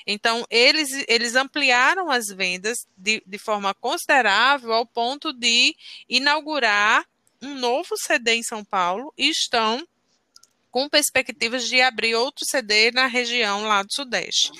Então, 0.07 0.45
eles, 0.51 1.05
eles 1.09 1.35
ampliaram 1.35 2.11
as 2.11 2.29
vendas 2.29 2.87
de, 2.97 3.23
de 3.27 3.39
forma 3.39 3.75
considerável 3.75 4.73
ao 4.73 4.87
ponto 4.87 5.33
de 5.33 5.77
inaugurar 6.09 7.05
um 7.43 7.55
novo 7.55 7.97
CD 7.97 8.35
em 8.35 8.43
São 8.43 8.65
Paulo 8.65 9.13
e 9.17 9.29
estão 9.29 9.87
com 10.71 10.89
perspectivas 10.89 11.69
de 11.69 11.81
abrir 11.81 12.15
outro 12.15 12.45
CD 12.45 12.91
na 12.93 13.07
região 13.07 13.65
lá 13.65 13.83
do 13.83 13.93
Sudeste. 13.93 14.53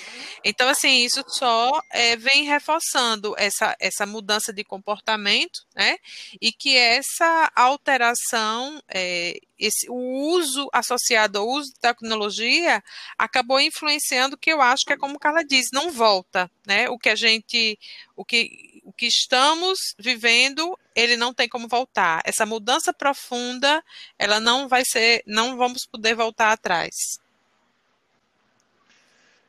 Então, 0.43 0.67
assim, 0.67 1.05
isso 1.05 1.23
só 1.27 1.81
é, 1.89 2.15
vem 2.15 2.43
reforçando 2.43 3.33
essa, 3.37 3.75
essa 3.79 4.05
mudança 4.05 4.51
de 4.51 4.63
comportamento, 4.63 5.65
né? 5.75 5.97
E 6.41 6.51
que 6.51 6.75
essa 6.75 7.51
alteração, 7.55 8.81
é, 8.89 9.39
esse, 9.57 9.89
o 9.89 9.95
uso 10.33 10.67
associado 10.73 11.39
ao 11.39 11.47
uso 11.47 11.71
de 11.73 11.79
tecnologia 11.79 12.83
acabou 13.17 13.59
influenciando 13.59 14.37
que 14.37 14.51
eu 14.51 14.61
acho 14.61 14.83
que 14.85 14.93
é 14.93 14.97
como 14.97 15.19
Carla 15.19 15.43
diz, 15.43 15.67
não 15.71 15.91
volta, 15.91 16.51
né? 16.65 16.89
O 16.89 16.97
que 16.97 17.09
a 17.09 17.15
gente, 17.15 17.79
o 18.15 18.25
que 18.25 18.71
o 18.83 18.91
que 18.91 19.05
estamos 19.05 19.77
vivendo, 19.97 20.77
ele 20.95 21.17
não 21.17 21.33
tem 21.33 21.47
como 21.47 21.67
voltar. 21.67 22.21
Essa 22.25 22.45
mudança 22.45 22.93
profunda, 22.93 23.83
ela 24.17 24.39
não 24.39 24.67
vai 24.67 24.83
ser, 24.85 25.23
não 25.25 25.57
vamos 25.57 25.85
poder 25.85 26.15
voltar 26.15 26.51
atrás. 26.51 26.93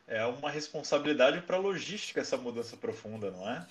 É 0.06 0.24
uma 0.26 0.50
responsabilidade 0.50 1.40
para 1.42 1.56
a 1.56 1.60
logística 1.60 2.20
essa 2.20 2.36
mudança 2.36 2.76
profunda, 2.76 3.30
não 3.30 3.50
é? 3.50 3.66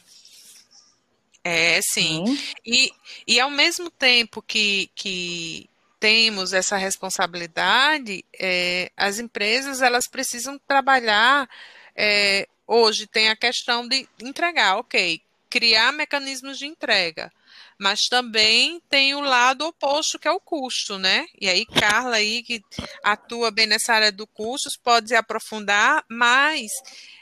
É, 1.43 1.79
sim. 1.81 2.19
Uhum. 2.19 2.38
E, 2.65 2.91
e 3.27 3.39
ao 3.39 3.49
mesmo 3.49 3.89
tempo 3.89 4.41
que, 4.41 4.89
que 4.95 5.69
temos 5.99 6.53
essa 6.53 6.77
responsabilidade, 6.77 8.23
é, 8.39 8.91
as 8.97 9.19
empresas 9.19 9.81
elas 9.81 10.05
precisam 10.10 10.60
trabalhar. 10.67 11.49
É, 11.95 12.47
hoje 12.65 13.05
tem 13.05 13.29
a 13.29 13.36
questão 13.36 13.88
de 13.88 14.07
entregar, 14.19 14.77
ok, 14.77 15.21
criar 15.51 15.91
mecanismos 15.91 16.57
de 16.57 16.65
entrega. 16.65 17.31
Mas 17.77 18.07
também 18.09 18.81
tem 18.89 19.13
o 19.13 19.19
lado 19.19 19.67
oposto, 19.67 20.17
que 20.17 20.27
é 20.27 20.31
o 20.31 20.39
custo, 20.39 20.97
né? 20.97 21.25
E 21.39 21.49
aí, 21.49 21.65
Carla 21.65 22.15
aí, 22.15 22.41
que 22.41 22.61
atua 23.03 23.51
bem 23.51 23.67
nessa 23.67 23.93
área 23.93 24.11
do 24.11 24.25
custos, 24.25 24.77
pode 24.81 25.13
aprofundar 25.13 26.03
mais, 26.09 26.71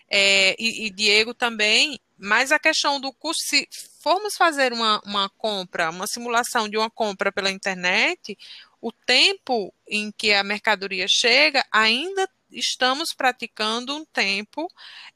é, 0.09 0.55
e, 0.59 0.85
e 0.85 0.89
Diego 0.91 1.33
também, 1.33 1.99
mas 2.17 2.51
a 2.51 2.59
questão 2.59 2.99
do 2.99 3.11
custo, 3.13 3.43
se 3.47 3.67
formos 4.01 4.35
fazer 4.35 4.73
uma, 4.73 5.01
uma 5.05 5.29
compra, 5.29 5.89
uma 5.89 6.05
simulação 6.05 6.69
de 6.69 6.77
uma 6.77 6.89
compra 6.89 7.31
pela 7.31 7.49
internet, 7.49 8.37
o 8.81 8.91
tempo 8.91 9.73
em 9.87 10.11
que 10.11 10.33
a 10.33 10.43
mercadoria 10.43 11.05
chega 11.07 11.65
ainda 11.71 12.29
estamos 12.51 13.13
praticando 13.15 13.95
um 13.95 14.05
tempo 14.05 14.67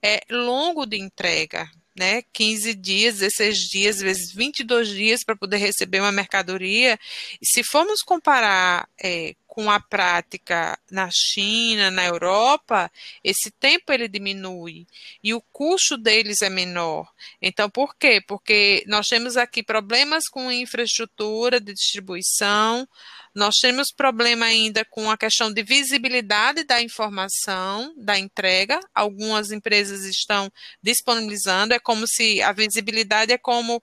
é, 0.02 0.22
longo 0.30 0.86
de 0.86 0.98
entrega. 0.98 1.70
Né, 1.96 2.24
15 2.34 2.74
dias, 2.76 3.20
16 3.20 3.58
dias, 3.70 4.00
vezes 4.00 4.34
22 4.34 4.90
dias 4.90 5.24
para 5.24 5.36
poder 5.36 5.58
receber 5.58 6.00
uma 6.00 6.12
mercadoria. 6.12 7.00
E 7.42 7.46
se 7.46 7.64
formos 7.64 8.02
comparar 8.02 8.88
é, 9.02 9.36
com 9.54 9.70
a 9.70 9.80
prática 9.80 10.80
na 10.90 11.08
China, 11.12 11.92
na 11.92 12.04
Europa, 12.06 12.92
esse 13.24 13.52
tempo 13.52 13.94
ele 13.94 14.08
diminui 14.08 14.88
e 15.24 15.32
o 15.34 15.42
custo 15.52 15.96
deles 15.96 16.42
é 16.42 16.50
menor. 16.50 17.08
Então, 17.40 17.70
por 17.70 17.96
quê? 17.96 18.20
Porque 18.28 18.84
nós 18.88 19.06
temos 19.08 19.38
aqui 19.38 19.62
problemas 19.62 20.24
com 20.28 20.52
infraestrutura 20.52 21.60
de 21.60 21.72
distribuição, 21.72 22.88
nós 23.34 23.56
temos 23.56 23.92
problema 23.92 24.46
ainda 24.46 24.86
com 24.86 25.10
a 25.10 25.18
questão 25.18 25.52
de 25.52 25.64
visibilidade 25.64 26.64
da 26.64 26.82
informação, 26.82 27.94
da 27.98 28.18
entrega. 28.18 28.80
Algumas 28.94 29.52
empresas 29.52 30.06
estão 30.06 30.52
disponibilizando, 30.82 31.74
é 31.74 31.80
como 31.80 32.08
se 32.08 32.42
a 32.42 32.52
visibilidade 32.52 33.34
é 33.34 33.38
como 33.38 33.82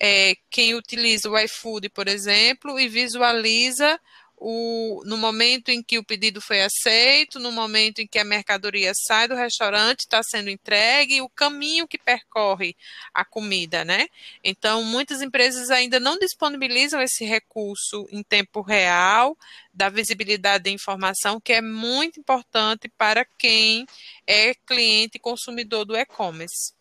é, 0.00 0.34
quem 0.50 0.74
utiliza 0.74 1.30
o 1.30 1.38
iFood, 1.38 1.88
por 1.90 2.08
exemplo, 2.08 2.78
e 2.78 2.88
visualiza 2.88 3.98
o, 4.44 5.02
no 5.04 5.16
momento 5.16 5.68
em 5.68 5.80
que 5.80 5.98
o 5.98 6.04
pedido 6.04 6.40
foi 6.40 6.62
aceito, 6.62 7.38
no 7.38 7.52
momento 7.52 8.00
em 8.00 8.06
que 8.06 8.18
a 8.18 8.24
mercadoria 8.24 8.92
sai 8.94 9.28
do 9.28 9.36
restaurante, 9.36 10.00
está 10.00 10.20
sendo 10.22 10.50
entregue, 10.50 11.22
o 11.22 11.28
caminho 11.28 11.86
que 11.86 11.96
percorre 11.96 12.76
a 13.14 13.24
comida, 13.24 13.84
né? 13.84 14.08
Então, 14.42 14.82
muitas 14.82 15.22
empresas 15.22 15.70
ainda 15.70 16.00
não 16.00 16.18
disponibilizam 16.18 17.00
esse 17.00 17.24
recurso 17.24 18.04
em 18.10 18.22
tempo 18.22 18.60
real 18.60 19.38
da 19.72 19.88
visibilidade 19.88 20.64
da 20.64 20.70
informação, 20.70 21.40
que 21.40 21.52
é 21.52 21.62
muito 21.62 22.18
importante 22.18 22.88
para 22.98 23.24
quem 23.38 23.86
é 24.26 24.54
cliente 24.54 25.18
e 25.18 25.20
consumidor 25.20 25.84
do 25.84 25.96
e-commerce. 25.96 26.74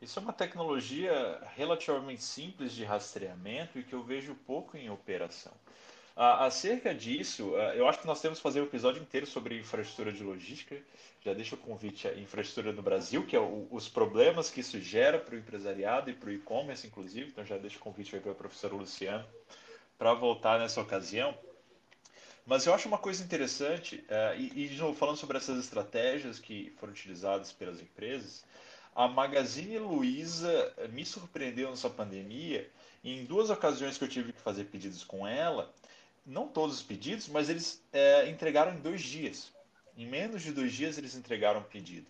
Isso 0.00 0.18
é 0.18 0.22
uma 0.22 0.32
tecnologia 0.32 1.40
relativamente 1.56 2.22
simples 2.22 2.72
de 2.72 2.84
rastreamento 2.84 3.78
e 3.78 3.82
que 3.82 3.94
eu 3.94 4.02
vejo 4.02 4.34
pouco 4.46 4.76
em 4.76 4.90
operação. 4.90 5.52
Acerca 6.20 6.92
disso, 6.92 7.54
eu 7.76 7.86
acho 7.86 8.00
que 8.00 8.06
nós 8.06 8.20
temos 8.20 8.40
que 8.40 8.42
fazer 8.42 8.60
um 8.60 8.64
episódio 8.64 9.00
inteiro 9.00 9.24
sobre 9.24 9.56
infraestrutura 9.56 10.12
de 10.12 10.24
logística. 10.24 10.76
Já 11.24 11.32
deixo 11.32 11.54
o 11.54 11.58
convite 11.58 12.08
à 12.08 12.14
infraestrutura 12.14 12.74
no 12.74 12.82
Brasil, 12.82 13.24
que 13.24 13.36
é 13.36 13.38
o, 13.38 13.68
os 13.70 13.88
problemas 13.88 14.50
que 14.50 14.58
isso 14.58 14.80
gera 14.80 15.20
para 15.20 15.36
o 15.36 15.38
empresariado 15.38 16.10
e 16.10 16.14
para 16.14 16.28
o 16.28 16.32
e-commerce, 16.32 16.84
inclusive. 16.84 17.28
Então 17.30 17.44
já 17.44 17.56
deixo 17.56 17.76
o 17.76 17.80
convite 17.80 18.16
aí 18.16 18.20
para 18.20 18.32
a 18.32 18.34
professora 18.34 18.74
Luciana 18.74 19.24
para 19.96 20.12
voltar 20.12 20.58
nessa 20.58 20.80
ocasião. 20.80 21.38
Mas 22.44 22.66
eu 22.66 22.74
acho 22.74 22.88
uma 22.88 22.98
coisa 22.98 23.22
interessante, 23.22 24.04
e, 24.38 24.64
e 24.64 24.68
de 24.68 24.78
novo, 24.78 24.98
falando 24.98 25.18
sobre 25.18 25.36
essas 25.36 25.56
estratégias 25.56 26.40
que 26.40 26.74
foram 26.80 26.92
utilizadas 26.92 27.52
pelas 27.52 27.80
empresas, 27.80 28.44
a 28.92 29.06
Magazine 29.06 29.78
Luiza 29.78 30.74
me 30.90 31.06
surpreendeu 31.06 31.70
nessa 31.70 31.88
pandemia. 31.88 32.68
Em 33.04 33.24
duas 33.24 33.50
ocasiões 33.50 33.96
que 33.96 34.02
eu 34.02 34.08
tive 34.08 34.32
que 34.32 34.40
fazer 34.40 34.64
pedidos 34.64 35.04
com 35.04 35.24
ela, 35.24 35.72
não 36.28 36.46
todos 36.46 36.76
os 36.76 36.82
pedidos, 36.82 37.28
mas 37.28 37.48
eles 37.48 37.82
é, 37.92 38.28
entregaram 38.28 38.74
em 38.74 38.80
dois 38.80 39.00
dias. 39.00 39.50
Em 39.96 40.06
menos 40.06 40.42
de 40.42 40.52
dois 40.52 40.72
dias 40.72 40.98
eles 40.98 41.16
entregaram 41.16 41.60
o 41.60 41.64
pedido. 41.64 42.06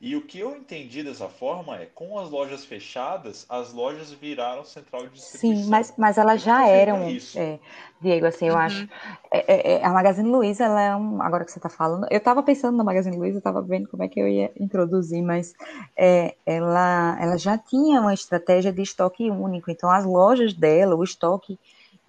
E 0.00 0.16
o 0.16 0.22
que 0.22 0.38
eu 0.38 0.56
entendi 0.56 1.02
dessa 1.02 1.28
forma 1.28 1.76
é, 1.76 1.84
com 1.84 2.18
as 2.18 2.30
lojas 2.30 2.64
fechadas, 2.64 3.44
as 3.50 3.74
lojas 3.74 4.10
viraram 4.10 4.64
central 4.64 5.02
de 5.02 5.10
distribuição. 5.10 5.62
Sim, 5.64 5.70
mas, 5.70 5.92
mas 5.94 6.16
elas 6.16 6.40
já 6.40 6.66
eram, 6.66 7.06
é, 7.36 7.58
Diego, 8.00 8.24
assim, 8.24 8.48
eu 8.48 8.54
uhum. 8.54 8.60
acho. 8.60 8.88
É, 9.30 9.38
é, 9.46 9.72
é, 9.74 9.84
a 9.84 9.90
Magazine 9.90 10.26
Luiza, 10.26 10.64
ela 10.64 10.80
é 10.80 10.96
um. 10.96 11.20
Agora 11.20 11.44
que 11.44 11.52
você 11.52 11.58
está 11.58 11.68
falando, 11.68 12.06
eu 12.10 12.16
estava 12.16 12.42
pensando 12.42 12.78
na 12.78 12.84
Magazine 12.84 13.14
Luiza, 13.14 13.36
eu 13.36 13.40
estava 13.40 13.60
vendo 13.60 13.88
como 13.88 14.02
é 14.02 14.08
que 14.08 14.18
eu 14.18 14.26
ia 14.26 14.50
introduzir, 14.58 15.22
mas 15.22 15.52
é, 15.94 16.34
ela, 16.46 17.18
ela 17.20 17.36
já 17.36 17.58
tinha 17.58 18.00
uma 18.00 18.14
estratégia 18.14 18.72
de 18.72 18.80
estoque 18.80 19.30
único. 19.30 19.70
Então, 19.70 19.90
as 19.90 20.06
lojas 20.06 20.54
dela, 20.54 20.96
o 20.96 21.04
estoque 21.04 21.58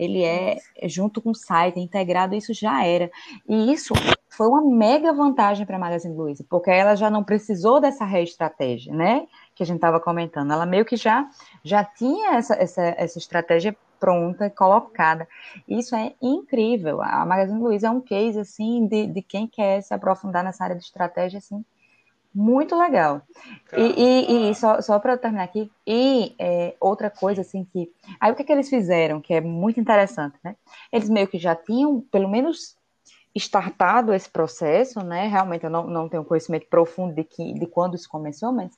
ele 0.01 0.23
é 0.23 0.57
junto 0.85 1.21
com 1.21 1.29
o 1.29 1.35
site, 1.35 1.77
é 1.77 1.79
integrado, 1.79 2.33
isso 2.33 2.55
já 2.55 2.83
era. 2.83 3.11
E 3.47 3.71
isso 3.71 3.93
foi 4.29 4.47
uma 4.47 4.63
mega 4.63 5.13
vantagem 5.13 5.63
para 5.63 5.75
a 5.75 5.79
Magazine 5.79 6.15
Luiza, 6.15 6.43
porque 6.49 6.71
ela 6.71 6.95
já 6.95 7.07
não 7.07 7.23
precisou 7.23 7.79
dessa 7.79 8.03
reestratégia, 8.03 8.91
né? 8.91 9.27
Que 9.53 9.61
a 9.61 9.65
gente 9.65 9.75
estava 9.75 9.99
comentando. 9.99 10.51
Ela 10.51 10.65
meio 10.65 10.85
que 10.85 10.97
já, 10.97 11.29
já 11.63 11.83
tinha 11.83 12.31
essa, 12.31 12.55
essa, 12.55 12.81
essa 12.97 13.19
estratégia 13.19 13.77
pronta, 13.99 14.49
colocada. 14.49 15.27
Isso 15.67 15.95
é 15.95 16.13
incrível. 16.19 17.03
A 17.03 17.23
Magazine 17.23 17.59
Luiza 17.59 17.85
é 17.85 17.91
um 17.91 18.01
case, 18.01 18.39
assim, 18.39 18.87
de, 18.87 19.05
de 19.05 19.21
quem 19.21 19.47
quer 19.47 19.81
se 19.81 19.93
aprofundar 19.93 20.43
nessa 20.43 20.63
área 20.63 20.75
de 20.75 20.83
estratégia, 20.83 21.37
assim, 21.37 21.63
muito 22.33 22.77
legal. 22.77 23.21
E, 23.75 23.81
e, 23.81 24.49
e, 24.51 24.55
só, 24.55 24.81
só 24.81 24.99
para 24.99 25.17
terminar 25.17 25.43
aqui, 25.43 25.71
e 25.85 26.33
é, 26.39 26.75
outra 26.79 27.09
coisa 27.09 27.41
assim 27.41 27.65
que. 27.65 27.91
Aí 28.19 28.31
o 28.31 28.35
que, 28.35 28.41
é 28.41 28.45
que 28.45 28.51
eles 28.51 28.69
fizeram, 28.69 29.21
que 29.21 29.33
é 29.33 29.41
muito 29.41 29.79
interessante, 29.79 30.37
né? 30.43 30.55
Eles 30.91 31.09
meio 31.09 31.27
que 31.27 31.37
já 31.37 31.55
tinham, 31.55 32.01
pelo 32.11 32.29
menos, 32.29 32.75
startado 33.35 34.13
esse 34.13 34.29
processo, 34.29 35.03
né? 35.03 35.27
Realmente 35.27 35.63
eu 35.63 35.69
não, 35.69 35.87
não 35.87 36.09
tenho 36.09 36.25
conhecimento 36.25 36.67
profundo 36.67 37.13
de, 37.13 37.23
que, 37.23 37.53
de 37.53 37.65
quando 37.65 37.95
isso 37.95 38.09
começou, 38.09 38.51
mas 38.51 38.71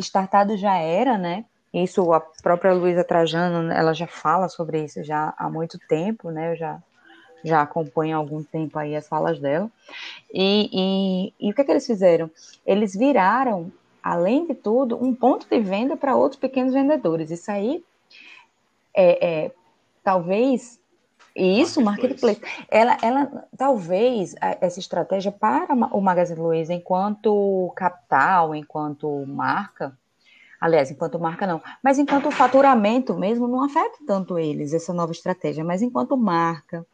startado 0.00 0.56
já 0.56 0.76
era, 0.76 1.16
né? 1.16 1.44
Isso 1.72 2.12
a 2.12 2.20
própria 2.20 2.72
Luísa 2.72 3.04
Trajano, 3.04 3.70
ela 3.72 3.92
já 3.92 4.06
fala 4.06 4.48
sobre 4.48 4.84
isso 4.84 5.04
já 5.04 5.34
há 5.36 5.50
muito 5.50 5.78
tempo, 5.88 6.30
né? 6.30 6.52
Eu 6.52 6.56
já 6.56 6.82
já 7.46 7.62
acompanho 7.62 8.16
há 8.16 8.18
algum 8.18 8.42
tempo 8.42 8.78
aí 8.78 8.96
as 8.96 9.08
falas 9.08 9.38
dela. 9.38 9.70
E, 10.32 10.68
e, 11.40 11.48
e 11.48 11.50
o 11.50 11.54
que, 11.54 11.60
é 11.60 11.64
que 11.64 11.70
eles 11.70 11.86
fizeram? 11.86 12.30
Eles 12.66 12.94
viraram, 12.94 13.72
além 14.02 14.46
de 14.46 14.54
tudo, 14.54 15.02
um 15.02 15.14
ponto 15.14 15.46
de 15.48 15.60
venda 15.60 15.96
para 15.96 16.16
outros 16.16 16.40
pequenos 16.40 16.74
vendedores. 16.74 17.30
Isso 17.30 17.50
aí 17.50 17.84
é, 18.94 19.44
é 19.44 19.50
talvez 20.02 20.80
isso, 21.36 21.82
marketplace. 21.82 22.40
marketplace. 22.40 22.66
Ela, 22.70 22.96
ela, 23.02 23.44
talvez 23.56 24.34
essa 24.60 24.80
estratégia 24.80 25.30
para 25.30 25.74
o 25.74 26.00
Magazine 26.00 26.40
Luiza, 26.40 26.72
enquanto 26.72 27.72
capital, 27.76 28.54
enquanto 28.54 29.24
marca, 29.26 29.96
aliás, 30.58 30.90
enquanto 30.90 31.18
marca 31.18 31.46
não, 31.46 31.60
mas 31.82 31.98
enquanto 31.98 32.30
faturamento 32.30 33.14
mesmo, 33.14 33.46
não 33.46 33.62
afeta 33.62 33.98
tanto 34.06 34.38
eles, 34.38 34.72
essa 34.72 34.94
nova 34.94 35.12
estratégia, 35.12 35.62
mas 35.62 35.82
enquanto 35.82 36.16
marca, 36.16 36.86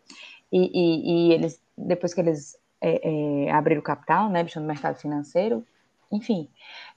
e, 0.53 0.71
e, 0.73 1.31
e 1.31 1.33
eles, 1.33 1.61
depois 1.77 2.13
que 2.13 2.21
eles 2.21 2.59
é, 2.81 3.47
é, 3.47 3.51
abriram 3.51 3.81
o 3.81 3.85
capital, 3.85 4.29
né, 4.29 4.45
bicho, 4.45 4.61
no 4.61 4.67
mercado 4.67 4.97
financeiro, 4.97 5.67
enfim, 6.11 6.49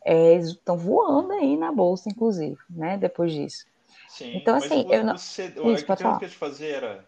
é, 0.04 0.34
eles 0.34 0.50
estão 0.50 0.78
voando 0.78 1.32
aí 1.32 1.56
na 1.56 1.72
bolsa, 1.72 2.10
inclusive, 2.10 2.58
né, 2.70 2.98
depois 2.98 3.32
disso. 3.32 3.66
Sim, 4.10 4.36
então, 4.36 4.56
assim, 4.56 4.86
eu 4.90 5.04
não... 5.04 5.18
Você, 5.18 5.46
Isso, 5.46 5.92
a 5.92 5.96
que 5.96 6.04
eu 6.04 6.14
queria 6.14 6.30
te 6.30 6.38
fazer 6.38 6.72
era, 6.72 7.06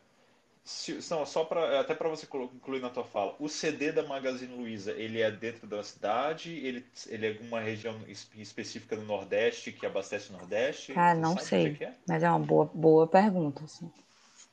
se, 0.64 1.00
não, 1.10 1.26
só 1.26 1.46
para 1.46 1.80
até 1.80 1.96
para 1.96 2.10
você 2.10 2.28
incluir 2.54 2.82
na 2.82 2.90
tua 2.90 3.06
fala, 3.06 3.36
o 3.40 3.48
CD 3.48 3.92
da 3.92 4.04
Magazine 4.04 4.54
Luiza, 4.54 4.92
ele 4.92 5.22
é 5.22 5.32
dentro 5.32 5.66
da 5.66 5.82
cidade? 5.82 6.52
Ele, 6.52 6.86
ele 7.08 7.26
é 7.26 7.30
alguma 7.30 7.62
região 7.62 7.96
específica 8.36 8.96
do 8.98 9.04
Nordeste 9.04 9.72
que 9.72 9.86
abastece 9.86 10.30
o 10.30 10.34
Nordeste? 10.34 10.94
Cara, 10.94 11.18
não 11.18 11.38
sei, 11.38 11.78
é? 11.80 11.94
mas 12.06 12.22
é 12.22 12.30
uma 12.30 12.40
boa, 12.40 12.70
boa 12.74 13.08
pergunta, 13.08 13.64
assim. 13.64 13.90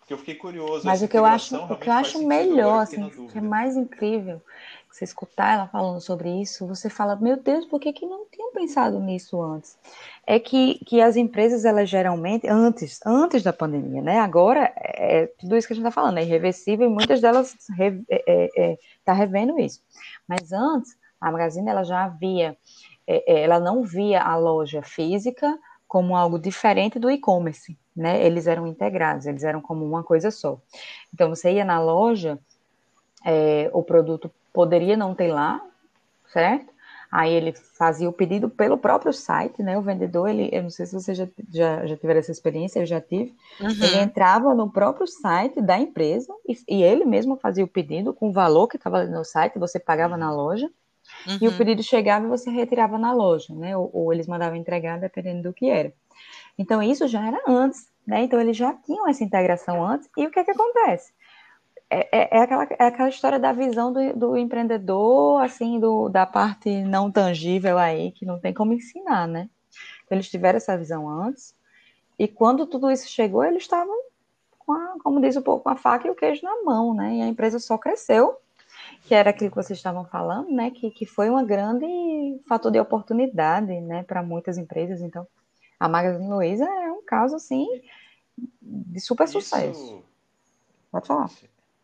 Porque 0.05 0.13
eu 0.13 0.19
fiquei 0.19 0.35
curioso. 0.35 0.85
Mas 0.85 1.03
o 1.03 1.09
que 1.09 1.17
eu 1.17 1.25
acho, 1.25 1.57
o 1.57 1.77
que 1.79 1.89
eu 1.89 1.93
acho 1.95 2.27
melhor, 2.27 2.83
assim, 2.83 3.03
o 3.03 3.27
que 3.27 3.39
é 3.39 3.41
mais 3.41 3.75
incrível, 3.75 4.43
você 4.91 5.03
escutar 5.03 5.55
ela 5.55 5.67
falando 5.67 5.99
sobre 5.99 6.29
isso, 6.43 6.67
você 6.67 6.91
fala, 6.91 7.17
meu 7.17 7.39
Deus, 7.39 7.65
por 7.65 7.81
que, 7.81 7.91
que 7.91 8.05
não 8.05 8.27
tinham 8.31 8.53
pensado 8.53 9.01
nisso 9.01 9.41
antes? 9.41 9.79
É 10.27 10.39
que, 10.39 10.79
que 10.85 11.01
as 11.01 11.17
empresas, 11.17 11.65
elas 11.65 11.89
geralmente, 11.89 12.47
antes, 12.47 13.01
antes 13.05 13.43
da 13.43 13.53
pandemia, 13.53 14.03
né? 14.03 14.21
Agora, 14.21 14.71
é, 14.77 15.23
é 15.23 15.27
tudo 15.39 15.57
isso 15.57 15.67
que 15.67 15.73
a 15.73 15.77
gente 15.77 15.87
está 15.87 15.91
falando, 15.91 16.19
é 16.19 16.23
irreversível 16.23 16.87
e 16.87 16.93
muitas 16.93 17.23
delas 17.23 17.55
estão 17.59 17.75
é, 18.11 18.21
é, 18.27 18.73
é 18.73 18.79
tá 19.07 19.15
revendo 19.15 19.59
isso. 19.59 19.81
Mas 20.29 20.53
antes, 20.53 20.99
a 21.19 21.33
Magazine, 21.33 21.71
ela 21.71 21.83
já 21.83 22.05
havia, 22.05 22.59
é, 23.07 23.43
ela 23.43 23.59
não 23.59 23.83
via 23.83 24.23
a 24.23 24.37
loja 24.37 24.83
física 24.83 25.59
como 25.89 26.15
algo 26.15 26.39
diferente 26.39 26.99
do 26.99 27.11
e-commerce 27.11 27.75
né? 27.97 28.25
Eles 28.25 28.47
eram 28.47 28.67
integrados, 28.67 29.27
eles 29.27 29.45
eram 29.45 29.61
como 29.61 29.85
uma 29.85 30.03
coisa 30.03 30.31
só. 30.31 30.59
Então 31.13 31.29
você 31.29 31.53
ia 31.53 31.65
na 31.65 31.81
loja, 31.81 32.39
é, 33.25 33.71
o 33.73 33.83
produto 33.83 34.31
poderia 34.53 34.97
não 34.97 35.15
ter 35.15 35.33
lá, 35.33 35.61
certo? 36.33 36.75
Aí 37.15 37.33
ele 37.33 37.53
fazia 37.53 38.09
o 38.09 38.13
pedido 38.13 38.49
pelo 38.49 38.77
próprio 38.77 39.13
site, 39.13 39.63
né? 39.63 39.79
O 39.79 39.83
vendedor, 39.83 40.29
ele, 40.29 40.49
eu 40.53 40.65
não 40.65 40.71
sei 40.71 40.85
se 40.85 40.95
você 40.95 41.15
já, 41.15 41.29
já, 41.49 41.87
já 41.87 41.97
tiver 41.97 42.17
essa 42.17 42.33
experiência, 42.33 42.81
eu 42.81 42.87
já 42.87 43.01
tive. 43.01 43.33
Uhum. 43.61 43.71
Ele 43.71 43.99
entrava 43.99 44.53
no 44.53 44.69
próprio 44.69 45.07
site 45.07 45.61
da 45.63 45.79
empresa 45.79 46.35
e, 46.45 46.59
e, 46.69 46.83
ele 46.83 47.05
mesmo 47.05 47.37
fazia 47.37 47.65
o 47.65 47.69
pedido 47.69 48.13
com 48.13 48.31
o 48.31 48.33
valor 48.33 48.67
que 48.67 48.77
estava 48.77 49.05
no 49.05 49.25
site, 49.25 49.61
você 49.61 49.79
pagava 49.79 50.17
na 50.17 50.33
loja. 50.33 50.69
Uhum. 51.29 51.39
E 51.41 51.47
o 51.47 51.53
uhum. 51.53 51.57
pedido 51.57 51.85
chegava 51.85 52.27
e 52.27 52.29
você 52.29 52.51
retirava 52.51 52.99
na 52.99 53.13
loja, 53.13 53.55
né? 53.55 53.77
Ou, 53.77 53.89
ou 53.93 54.13
eles 54.13 54.27
mandavam 54.27 54.57
entregar, 54.57 54.99
dependendo 54.99 55.45
do 55.45 55.53
que 55.53 55.71
era. 55.71 55.93
Então, 56.59 56.83
isso 56.83 57.09
já 57.09 57.27
era 57.27 57.43
antes, 57.47 57.91
né? 58.07 58.23
Então, 58.23 58.41
eles 58.41 58.57
já 58.57 58.73
tinham 58.73 59.09
essa 59.09 59.25
integração 59.25 59.85
antes. 59.85 60.09
E 60.17 60.27
o 60.27 60.31
que 60.31 60.39
é 60.39 60.45
que 60.45 60.51
acontece? 60.51 61.13
é, 61.91 62.09
é, 62.11 62.39
é, 62.39 62.43
aquela, 62.43 62.65
é 62.65 62.87
aquela 62.87 63.09
história 63.09 63.39
da 63.39 63.53
visão 63.53 63.93
do, 63.93 64.13
do 64.15 64.37
empreendedor, 64.37 65.43
assim, 65.43 65.79
do, 65.79 66.09
da 66.09 66.27
parte 66.27 66.83
não 66.83 67.11
tangível 67.11 67.79
aí, 67.79 68.11
que 68.13 68.27
não 68.27 68.39
tem 68.41 68.53
como 68.53 68.73
ensinar, 68.73 69.29
né? 69.29 69.49
Então, 70.05 70.17
eles 70.17 70.29
tiveram 70.29 70.57
essa 70.57 70.77
visão 70.77 71.09
antes, 71.09 71.55
e 72.19 72.27
quando 72.27 72.67
tudo 72.67 72.91
isso 72.91 73.09
chegou, 73.09 73.45
eles 73.45 73.63
estavam, 73.63 73.95
com 74.59 74.73
a, 74.73 74.97
como 75.03 75.21
diz 75.21 75.37
o 75.37 75.43
povo, 75.43 75.63
com 75.63 75.69
a 75.69 75.77
faca 75.77 76.07
e 76.07 76.11
o 76.11 76.15
queijo 76.15 76.45
na 76.45 76.63
mão, 76.65 76.95
né? 76.95 77.17
E 77.17 77.23
a 77.23 77.27
empresa 77.27 77.59
só 77.59 77.79
cresceu, 77.79 78.37
que 79.03 79.15
era 79.15 79.31
aquilo 79.31 79.51
que 79.51 79.57
vocês 79.57 79.79
estavam 79.79 80.05
falando, 80.05 80.51
né? 80.51 80.71
Que, 80.71 80.91
que 80.91 81.07
foi 81.07 81.31
uma 81.31 81.45
grande 81.45 81.87
fator 82.49 82.73
de 82.73 82.81
oportunidade, 82.81 83.81
né, 83.81 84.03
para 84.03 84.23
muitas 84.23 84.59
empresas. 84.59 85.01
Então, 85.01 85.27
a 85.85 85.89
Magazine 85.89 86.27
Luiza 86.27 86.65
é 86.65 86.91
um 86.91 87.03
caso, 87.03 87.37
assim, 87.37 87.67
de 88.63 88.99
super 89.01 89.25
isso... 89.25 89.39
sucesso. 89.39 90.03
Pode 90.91 91.07
falar. 91.07 91.31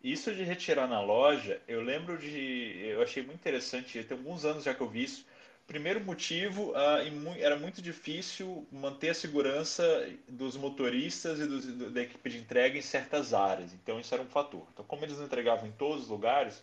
Isso 0.03 0.35
de 0.35 0.43
retirar 0.43 0.89
na 0.89 1.03
loja, 1.03 1.61
eu 1.69 1.83
lembro 1.83 2.17
de. 2.17 2.81
Eu 2.83 3.03
achei 3.03 3.23
muito 3.23 3.41
interessante, 3.41 4.03
tem 4.03 4.17
alguns 4.17 4.47
anos 4.47 4.65
já 4.65 4.73
que 4.73 4.81
eu 4.81 4.89
vi 4.89 5.05
isso. 5.05 5.27
Primeiro 5.67 6.01
motivo, 6.01 6.71
uh, 6.71 7.37
era 7.39 7.57
muito 7.59 7.83
difícil 7.83 8.67
manter 8.73 9.11
a 9.11 9.15
segurança 9.15 9.85
dos 10.27 10.57
motoristas 10.57 11.39
e 11.39 11.47
dos, 11.47 11.93
da 11.93 12.01
equipe 12.01 12.31
de 12.31 12.39
entrega 12.39 12.79
em 12.79 12.83
certas 12.83 13.35
áreas. 13.35 13.75
Então, 13.75 14.01
isso 14.01 14.15
era 14.15 14.23
um 14.23 14.27
fator. 14.27 14.67
Então, 14.73 14.85
como 14.87 15.05
eles 15.05 15.21
entregavam 15.21 15.69
em 15.69 15.73
todos 15.73 16.05
os 16.05 16.09
lugares, 16.09 16.63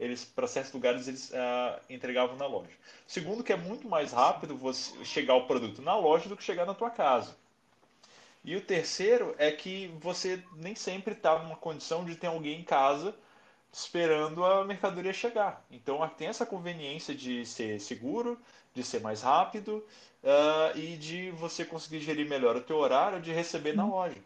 eles 0.00 0.24
para 0.24 0.46
certos 0.46 0.72
lugares 0.72 1.06
eles 1.06 1.30
uh, 1.30 1.80
entregavam 1.90 2.34
na 2.36 2.46
loja. 2.46 2.72
Segundo, 3.06 3.44
que 3.44 3.52
é 3.52 3.56
muito 3.56 3.86
mais 3.86 4.12
rápido 4.12 4.56
você 4.56 5.04
chegar 5.04 5.34
o 5.34 5.46
produto 5.46 5.82
na 5.82 5.96
loja 5.96 6.28
do 6.28 6.36
que 6.36 6.42
chegar 6.42 6.64
na 6.64 6.74
tua 6.74 6.90
casa. 6.90 7.36
E 8.42 8.56
o 8.56 8.62
terceiro 8.62 9.34
é 9.36 9.52
que 9.52 9.94
você 10.00 10.42
nem 10.56 10.74
sempre 10.74 11.12
está 11.12 11.38
numa 11.38 11.56
condição 11.56 12.04
de 12.04 12.16
ter 12.16 12.28
alguém 12.28 12.58
em 12.58 12.64
casa 12.64 13.14
esperando 13.70 14.44
a 14.44 14.64
mercadoria 14.64 15.12
chegar. 15.12 15.64
Então 15.70 16.08
tem 16.16 16.28
essa 16.28 16.46
conveniência 16.46 17.14
de 17.14 17.44
ser 17.44 17.78
seguro, 17.78 18.40
de 18.74 18.82
ser 18.82 19.00
mais 19.00 19.20
rápido 19.20 19.84
uh, 20.24 20.78
e 20.78 20.96
de 20.96 21.30
você 21.32 21.64
conseguir 21.64 22.00
gerir 22.00 22.26
melhor 22.26 22.56
o 22.56 22.62
teu 22.62 22.78
horário 22.78 23.20
de 23.20 23.32
receber 23.32 23.76
na 23.76 23.86
loja. 23.86 24.16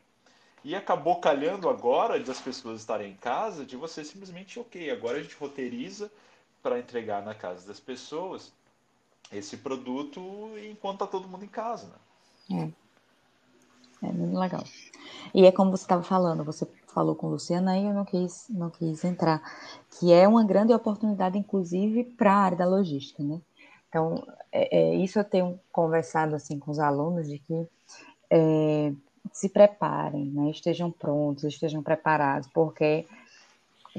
E 0.64 0.74
acabou 0.74 1.20
calhando 1.20 1.68
agora 1.68 2.18
das 2.18 2.40
pessoas 2.40 2.80
estarem 2.80 3.12
em 3.12 3.16
casa, 3.16 3.66
de 3.66 3.76
você 3.76 4.02
simplesmente, 4.02 4.58
ok, 4.58 4.90
agora 4.90 5.18
a 5.18 5.22
gente 5.22 5.36
roteiriza 5.36 6.10
para 6.62 6.78
entregar 6.78 7.22
na 7.22 7.34
casa 7.34 7.66
das 7.66 7.78
pessoas 7.78 8.50
esse 9.30 9.58
produto 9.58 10.20
enquanto 10.70 11.04
está 11.04 11.06
todo 11.06 11.28
mundo 11.28 11.44
em 11.44 11.48
casa. 11.48 11.92
Né? 12.48 12.72
É. 12.72 12.84
É 14.08 14.12
muito 14.12 14.38
legal. 14.38 14.64
E 15.34 15.46
é 15.46 15.52
como 15.52 15.70
você 15.70 15.84
estava 15.84 16.02
falando, 16.02 16.44
você 16.44 16.66
falou 16.88 17.14
com 17.14 17.28
Luciana 17.28 17.78
e 17.78 17.86
eu 17.86 17.94
não 17.94 18.04
quis, 18.04 18.46
não 18.48 18.70
quis 18.70 19.04
entrar, 19.04 19.42
que 19.98 20.12
é 20.12 20.28
uma 20.28 20.44
grande 20.44 20.72
oportunidade, 20.72 21.38
inclusive, 21.38 22.04
para 22.04 22.32
a 22.32 22.36
área 22.36 22.58
da 22.58 22.66
logística, 22.66 23.22
né? 23.22 23.40
Então, 23.88 24.26
é, 24.50 24.76
é, 24.76 24.94
isso 24.96 25.18
eu 25.18 25.24
tenho 25.24 25.58
conversado 25.72 26.34
assim 26.34 26.58
com 26.58 26.70
os 26.70 26.78
alunos 26.78 27.28
de 27.28 27.38
que 27.38 27.66
é, 28.30 28.92
se 29.32 29.48
preparem, 29.48 30.26
né? 30.26 30.50
estejam 30.50 30.90
prontos, 30.90 31.44
estejam 31.44 31.82
preparados, 31.82 32.48
porque 32.52 33.06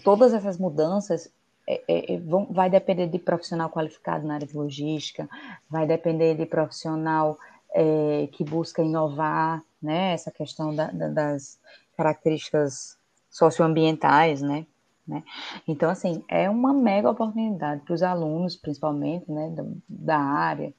todas 0.04 0.34
essas 0.34 0.58
mudanças 0.58 1.30
é, 1.68 1.82
é, 1.88 2.14
é, 2.14 2.20
vão, 2.20 2.46
vai 2.46 2.70
depender 2.70 3.08
de 3.08 3.18
profissional 3.18 3.70
qualificado 3.70 4.26
na 4.26 4.36
área 4.36 4.48
de 4.48 4.56
logística, 4.56 5.28
vai 5.70 5.88
depender 5.88 6.36
de 6.36 6.46
profissional 6.46 7.38
é, 7.74 8.30
que 8.32 8.44
busca 8.44 8.82
inovar, 8.82 9.64
né? 9.82 10.14
Essa 10.14 10.32
questão 10.32 10.74
da, 10.76 10.92
da, 10.92 11.10
das 11.10 11.60
características 11.98 12.98
socioambientais, 13.30 14.42
né? 14.42 14.66
né? 15.08 15.24
Então, 15.68 15.90
assim, 15.90 16.24
é 16.28 16.50
uma 16.50 16.74
mega 16.74 17.10
oportunidade 17.10 17.82
para 17.82 17.94
os 17.94 18.04
alunos, 18.04 18.56
principalmente, 18.56 19.30
né, 19.30 19.54
da 19.90 20.18
área, 20.18 20.74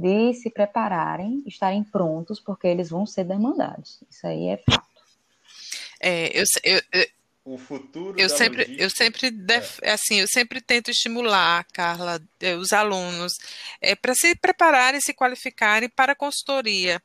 de 0.00 0.34
se 0.34 0.50
prepararem, 0.50 1.42
estarem 1.46 1.84
prontos, 1.84 2.40
porque 2.40 2.66
eles 2.66 2.90
vão 2.90 3.06
ser 3.06 3.24
demandados. 3.24 4.02
Isso 4.10 4.26
aí 4.26 4.48
é 4.48 4.56
fato. 4.58 4.88
É, 6.00 6.30
eu, 6.38 6.44
eu, 6.64 6.82
eu 6.92 7.06
o 7.44 7.56
futuro 7.56 8.20
eu 8.20 8.28
sempre 8.28 8.62
logística. 8.62 8.82
eu 8.82 8.90
sempre 8.90 9.30
def, 9.30 9.78
é. 9.82 9.92
assim 9.92 10.20
eu 10.20 10.28
sempre 10.28 10.60
tento 10.60 10.90
estimular 10.90 11.66
Carla 11.72 12.20
eh, 12.40 12.54
os 12.54 12.72
alunos 12.72 13.32
é, 13.80 13.94
para 13.94 14.14
se 14.14 14.34
prepararem 14.36 15.00
se 15.00 15.14
qualificarem 15.14 15.88
para 15.88 16.12
a 16.12 16.16
consultoria 16.16 17.02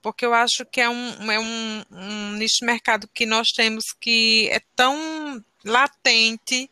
porque 0.00 0.24
eu 0.24 0.32
acho 0.32 0.64
que 0.70 0.80
é 0.80 0.88
um, 0.88 1.30
é 1.30 1.38
um, 1.38 1.84
um 1.90 2.32
nicho 2.32 2.58
de 2.60 2.66
mercado 2.66 3.08
que 3.12 3.26
nós 3.26 3.48
temos 3.48 3.84
que 4.00 4.48
é 4.50 4.60
tão 4.74 5.44
latente 5.64 6.70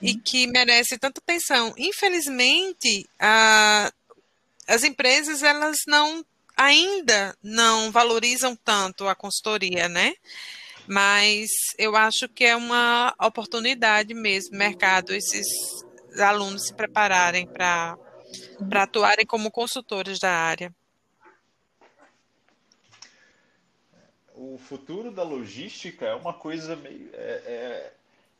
e 0.00 0.12
uhum. 0.12 0.20
que 0.24 0.46
merece 0.48 0.98
tanta 0.98 1.20
atenção 1.20 1.72
infelizmente 1.78 3.08
a, 3.20 3.92
as 4.72 4.84
empresas 4.84 5.42
elas 5.42 5.78
não 5.86 6.24
ainda 6.56 7.36
não 7.42 7.90
valorizam 7.90 8.54
tanto 8.56 9.08
a 9.08 9.14
consultoria 9.14 9.88
né 9.88 10.14
mas 10.86 11.50
eu 11.78 11.96
acho 11.96 12.28
que 12.28 12.44
é 12.44 12.56
uma 12.56 13.14
oportunidade 13.20 14.14
mesmo, 14.14 14.56
mercado, 14.56 15.14
esses 15.14 15.46
alunos 16.18 16.66
se 16.66 16.74
prepararem 16.74 17.46
para 17.46 17.96
atuarem 18.74 19.24
como 19.24 19.50
consultores 19.50 20.18
da 20.18 20.30
área. 20.30 20.74
O 24.34 24.58
futuro 24.58 25.12
da 25.12 25.22
logística 25.22 26.04
é 26.04 26.14
uma 26.14 26.34
coisa 26.34 26.74
meio. 26.74 27.10
É, 27.12 27.42
é, 27.46 27.92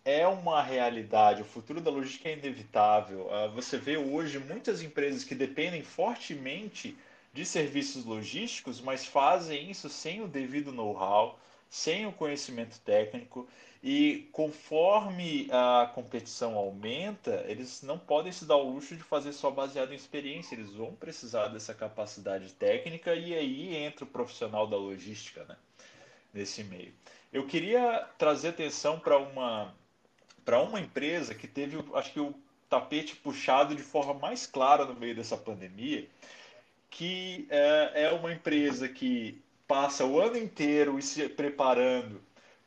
é 0.04 0.26
uma 0.26 0.62
realidade. 0.62 1.42
O 1.42 1.44
futuro 1.44 1.80
da 1.80 1.90
logística 1.90 2.28
é 2.28 2.32
inevitável. 2.32 3.28
Ah, 3.32 3.46
você 3.48 3.78
vê 3.78 3.96
hoje 3.96 4.38
muitas 4.38 4.82
empresas 4.82 5.24
que 5.24 5.34
dependem 5.34 5.82
fortemente 5.82 6.96
de 7.32 7.44
serviços 7.46 8.04
logísticos, 8.04 8.80
mas 8.80 9.06
fazem 9.06 9.70
isso 9.70 9.88
sem 9.88 10.22
o 10.22 10.28
devido 10.28 10.72
know-how 10.72 11.38
sem 11.72 12.06
o 12.06 12.12
conhecimento 12.12 12.78
técnico 12.80 13.48
e 13.82 14.28
conforme 14.30 15.48
a 15.50 15.90
competição 15.94 16.54
aumenta, 16.54 17.42
eles 17.48 17.80
não 17.80 17.98
podem 17.98 18.30
se 18.30 18.44
dar 18.44 18.56
o 18.56 18.74
luxo 18.74 18.94
de 18.94 19.02
fazer 19.02 19.32
só 19.32 19.50
baseado 19.50 19.90
em 19.90 19.96
experiência, 19.96 20.54
eles 20.54 20.74
vão 20.74 20.94
precisar 20.94 21.48
dessa 21.48 21.72
capacidade 21.72 22.52
técnica 22.52 23.14
e 23.14 23.34
aí 23.34 23.74
entra 23.74 24.04
o 24.04 24.06
profissional 24.06 24.66
da 24.66 24.76
logística, 24.76 25.44
né, 25.44 25.56
nesse 26.34 26.62
meio. 26.62 26.92
Eu 27.32 27.46
queria 27.46 28.06
trazer 28.18 28.48
atenção 28.48 29.00
para 29.00 29.16
uma 29.16 29.74
para 30.44 30.61
uma 30.61 30.81
empresa 30.81 31.35
que 31.35 31.46
teve, 31.46 31.83
acho 31.94 32.12
que 32.12 32.20
o 32.20 32.35
tapete 32.68 33.16
puxado 33.16 33.74
de 33.74 33.83
forma 33.83 34.14
mais 34.14 34.46
clara 34.46 34.85
no 34.85 34.94
meio 34.94 35.14
dessa 35.14 35.37
pandemia, 35.37 36.09
que 36.90 37.46
é, 37.50 38.05
é 38.05 38.12
uma 38.12 38.33
empresa 38.33 38.88
que 38.88 39.40
passa 39.66 40.05
o 40.05 40.20
ano 40.20 40.37
inteiro 40.37 41.00
se 41.00 41.28
preparando 41.28 42.20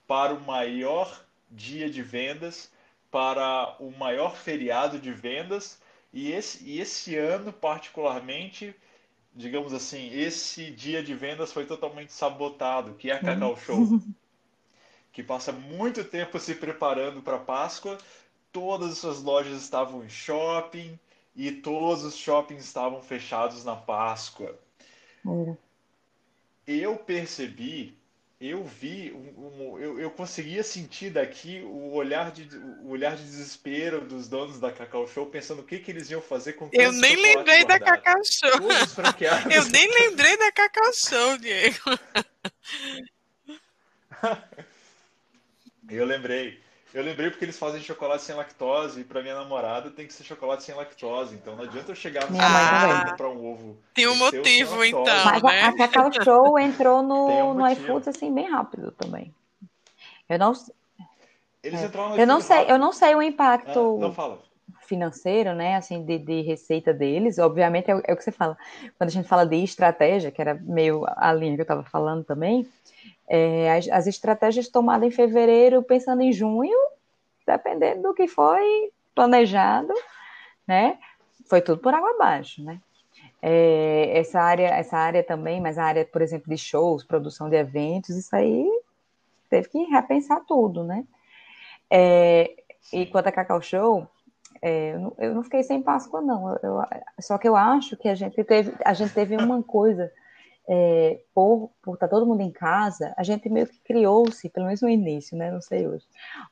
para 0.08 0.34
o 0.34 0.42
maior 0.42 1.24
dia 1.52 1.90
de 1.90 2.02
vendas, 2.02 2.72
para 3.12 3.76
o 3.80 3.92
maior 3.92 4.36
feriado 4.36 5.00
de 5.00 5.12
vendas, 5.12 5.80
e 6.12 6.32
esse, 6.32 6.64
e 6.64 6.80
esse 6.80 7.16
ano, 7.16 7.52
particularmente, 7.52 8.76
digamos 9.34 9.74
assim, 9.74 10.10
esse 10.14 10.72
dia 10.72 11.04
de 11.04 11.14
vendas 11.14 11.52
foi 11.52 11.66
totalmente 11.66 12.14
sabotado, 12.14 12.94
que 12.94 13.12
é 13.12 13.16
a 13.16 13.20
Cacau 13.20 13.58
Show, 13.58 14.02
que 15.16 15.24
passa 15.24 15.54
muito 15.54 16.04
tempo 16.04 16.38
se 16.38 16.54
preparando 16.54 17.22
para 17.22 17.40
Páscoa, 17.40 17.98
todas 18.52 18.92
as 18.92 18.98
suas 18.98 19.24
lojas 19.24 19.62
estavam 19.62 20.04
em 20.04 20.10
shopping 20.10 21.00
e 21.34 21.54
todos 21.54 22.04
os 22.04 22.18
shoppings 22.18 22.66
estavam 22.66 23.02
fechados 23.02 23.64
na 23.64 23.78
Páscoa. 23.78 24.60
Eu 26.68 26.98
percebi, 26.98 27.98
eu 28.42 28.66
vi, 28.66 29.14
um, 29.14 29.46
um, 29.46 29.80
eu, 29.80 30.02
eu 30.02 30.12
conseguia 30.12 30.64
sentir 30.64 31.12
daqui 31.12 31.62
o 31.62 31.94
olhar, 31.94 32.30
de, 32.32 32.54
o 32.84 32.90
olhar 32.90 33.16
de 33.16 33.24
desespero 33.24 34.02
dos 34.02 34.28
donos 34.28 34.60
da 34.60 34.70
Cacau 34.70 35.08
Show, 35.08 35.28
pensando 35.28 35.62
o 35.62 35.66
que, 35.66 35.80
que 35.80 35.92
eles 35.92 36.10
iam 36.10 36.22
fazer 36.22 36.54
com 36.54 36.70
Eu 36.74 36.92
nem 36.92 37.16
lembrei 37.16 37.64
da 37.64 37.80
Cacau 37.80 38.22
Show. 38.26 38.70
eu 39.50 39.66
nem 39.70 39.90
lembrei 39.94 40.36
da 40.36 40.52
Cacau 40.52 40.92
Show, 40.94 41.38
Diego. 41.38 41.80
eu 45.90 46.06
lembrei. 46.06 46.60
Eu 46.94 47.04
lembrei 47.04 47.30
porque 47.30 47.44
eles 47.44 47.60
fazem 47.60 47.82
chocolate 47.82 48.24
sem 48.24 48.34
lactose 48.34 49.02
e 49.02 49.04
para 49.04 49.22
minha 49.22 49.36
namorada 49.36 49.90
tem 49.90 50.08
que 50.08 50.14
ser 50.14 50.24
chocolate 50.24 50.64
sem 50.64 50.74
lactose. 50.74 51.36
Então 51.36 51.54
não 51.54 51.66
adianta 51.66 51.92
eu 51.92 51.96
chegar 51.96 52.30
no 52.32 52.38
ah, 52.40 53.10
comprar 53.10 53.30
um 53.30 53.46
ovo. 53.46 53.78
Tem 53.94 54.08
um 54.08 54.16
motivo 54.16 54.82
então, 54.82 55.04
Mas 55.26 55.44
né? 55.44 55.62
a, 55.62 55.68
a 55.68 55.76
Cacau 55.76 56.10
Show 56.24 56.58
entrou 56.58 57.04
no, 57.04 57.28
um 57.50 57.54
no 57.54 57.70
iFood 57.70 58.08
assim 58.08 58.34
bem 58.34 58.50
rápido 58.50 58.92
também. 58.92 59.34
Eu 60.30 60.40
não 60.40 60.54
Eles 61.62 61.82
é. 61.82 61.86
entraram 61.86 62.10
no 62.12 62.18
Eu 62.18 62.26
não 62.26 62.40
sei, 62.40 62.56
rápido. 62.56 62.72
eu 62.72 62.78
não 62.78 62.94
sei 62.94 63.16
o 63.16 63.22
impacto 63.22 63.98
ah, 63.98 64.02
não 64.02 64.14
fala. 64.14 64.42
Financeiro, 64.86 65.54
né, 65.54 65.76
assim, 65.76 66.04
de, 66.04 66.18
de 66.18 66.42
receita 66.42 66.94
deles. 66.94 67.38
Obviamente 67.38 67.90
é, 67.92 68.02
é 68.06 68.14
o 68.14 68.18
que 68.18 68.24
você 68.24 68.32
fala. 68.32 68.58
Quando 68.98 69.10
a 69.10 69.12
gente 69.12 69.28
fala 69.28 69.46
de 69.46 69.58
estratégia, 69.58 70.32
que 70.32 70.42
era 70.42 70.54
meio 70.56 71.04
a 71.08 71.34
linha 71.34 71.56
que 71.56 71.62
eu 71.62 71.64
estava 71.64 71.84
falando 71.84 72.24
também, 72.24 72.68
é, 73.28 73.72
as, 73.72 73.88
as, 73.90 74.08
estratégias 74.08 74.68
tomadas 74.68 75.08
em 75.08 75.12
fevereiro, 75.12 75.84
pensando 75.84 76.22
em 76.22 76.32
junho, 76.32 76.78
dependendo 77.46 78.04
do 78.04 78.14
que 78.14 78.28
foi 78.28 78.92
planejado, 79.14 79.94
né? 80.68 80.98
Foi 81.48 81.62
tudo 81.62 81.82
por 81.82 81.94
água 81.94 82.12
abaixo, 82.12 82.64
né? 82.64 82.80
É, 83.42 84.18
essa 84.18 84.42
área, 84.42 84.68
essa 84.68 84.98
área 84.98 85.24
também, 85.24 85.62
mas 85.62 85.78
a 85.78 85.84
área, 85.84 86.06
por 86.06 86.22
exemplo, 86.22 86.50
de 86.50 86.58
shows, 86.58 87.04
produção 87.04 87.50
de 87.50 87.56
eventos, 87.56 88.16
isso 88.16 88.36
aí 88.36 88.68
teve 89.50 89.70
que 89.70 89.84
repensar 89.86 90.44
tudo, 90.48 90.84
né? 90.84 91.06
É, 91.90 92.56
e 92.92 93.06
quanto 93.06 93.28
a 93.28 93.32
Cacau 93.32 93.62
Show, 93.62 94.08
é, 94.68 94.96
eu, 95.20 95.36
não, 95.36 95.44
fiquei 95.44 95.62
sem 95.62 95.80
Páscoa, 95.80 96.22
não. 96.22 96.50
Eu, 96.50 96.60
eu, 96.64 96.84
só 97.20 97.38
que 97.38 97.48
eu 97.48 97.56
acho 97.56 97.96
que 97.96 98.10
a 98.10 98.16
gente 98.16 98.44
teve, 98.44 98.74
a 98.84 98.96
gente 98.96 99.14
teve 99.14 99.38
uma 99.38 99.62
coisa, 99.62 100.12
é, 100.68 101.20
por, 101.36 101.70
por 101.84 101.94
estar 101.94 102.08
tá 102.08 102.16
todo 102.16 102.26
mundo 102.26 102.42
em 102.42 102.50
casa, 102.50 103.14
a 103.16 103.22
gente 103.22 103.48
meio 103.48 103.68
que 103.68 103.80
criou-se, 103.82 104.50
pelo 104.50 104.66
menos 104.66 104.82
no 104.82 104.90
início, 104.90 105.38
né? 105.38 105.52
Não 105.52 105.62
sei 105.62 105.88
hoje, 105.88 106.08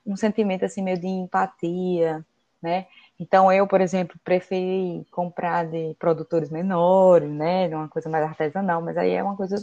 um 0.05 0.15
sentimento 0.15 0.63
assim 0.63 0.83
meio 0.83 0.99
de 0.99 1.07
empatia, 1.07 2.23
né? 2.61 2.85
Então 3.19 3.51
eu, 3.51 3.65
por 3.65 3.81
exemplo, 3.81 4.15
preferi 4.23 5.07
comprar 5.09 5.65
de 5.65 5.95
produtores 5.97 6.51
menores, 6.51 7.31
né? 7.31 7.67
De 7.67 7.73
uma 7.73 7.89
coisa 7.89 8.11
mais 8.11 8.23
artesanal, 8.23 8.79
mas 8.79 8.95
aí 8.95 9.09
é 9.09 9.23
uma 9.23 9.35
coisa 9.35 9.55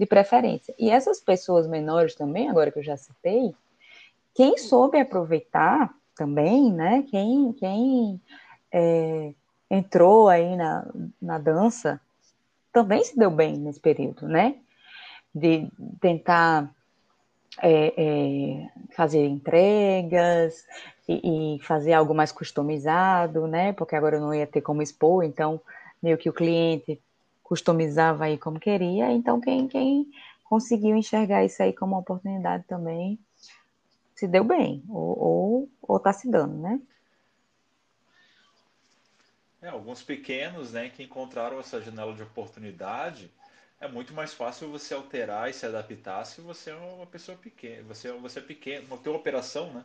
de 0.00 0.06
preferência. 0.06 0.74
E 0.78 0.88
essas 0.88 1.20
pessoas 1.20 1.66
menores 1.66 2.14
também, 2.14 2.48
agora 2.48 2.70
que 2.72 2.78
eu 2.78 2.82
já 2.82 2.96
citei, 2.96 3.54
quem 4.34 4.56
soube 4.56 4.98
aproveitar 4.98 5.92
também, 6.18 6.72
né? 6.72 7.04
Quem, 7.08 7.52
quem 7.52 8.20
é, 8.72 9.32
entrou 9.70 10.28
aí 10.28 10.56
na, 10.56 10.84
na 11.22 11.38
dança 11.38 12.00
também 12.72 13.04
se 13.04 13.16
deu 13.16 13.30
bem 13.30 13.56
nesse 13.56 13.78
período, 13.78 14.26
né? 14.26 14.56
De 15.32 15.70
tentar 16.00 16.74
é, 17.62 17.94
é, 17.96 18.68
fazer 18.96 19.24
entregas 19.24 20.66
e, 21.08 21.54
e, 21.54 21.62
fazer 21.62 21.92
algo 21.92 22.12
mais 22.12 22.32
customizado, 22.32 23.46
né? 23.46 23.72
Porque 23.72 23.94
agora 23.94 24.16
eu 24.16 24.20
não 24.20 24.34
ia 24.34 24.46
ter 24.46 24.60
como 24.60 24.82
expor, 24.82 25.22
então 25.22 25.60
meio 26.02 26.18
que 26.18 26.28
o 26.28 26.32
cliente 26.32 27.00
customizava 27.44 28.24
aí 28.24 28.36
como 28.36 28.58
queria. 28.58 29.12
Então 29.12 29.40
quem, 29.40 29.68
quem 29.68 30.06
conseguiu 30.44 30.96
enxergar 30.96 31.44
isso 31.44 31.62
aí 31.62 31.72
como 31.72 31.92
uma 31.92 32.00
oportunidade 32.00 32.64
também 32.66 33.18
se 34.18 34.26
deu 34.26 34.42
bem, 34.42 34.82
ou, 34.88 35.18
ou, 35.18 35.70
ou 35.80 36.00
tá 36.00 36.12
se 36.12 36.28
dando, 36.28 36.58
né? 36.58 36.80
É, 39.62 39.68
alguns 39.68 40.02
pequenos, 40.02 40.72
né, 40.72 40.88
que 40.88 41.04
encontraram 41.04 41.60
essa 41.60 41.80
janela 41.80 42.12
de 42.12 42.24
oportunidade, 42.24 43.30
é 43.80 43.86
muito 43.86 44.12
mais 44.12 44.34
fácil 44.34 44.72
você 44.72 44.92
alterar 44.92 45.48
e 45.48 45.52
se 45.52 45.64
adaptar 45.64 46.24
se 46.24 46.40
você 46.40 46.70
é 46.70 46.74
uma 46.74 47.06
pessoa 47.06 47.38
pequena, 47.38 47.84
você, 47.84 48.10
você 48.10 48.40
é 48.40 48.42
pequeno, 48.42 48.88
uma 48.88 48.98
tua 48.98 49.14
operação, 49.14 49.72
né, 49.72 49.84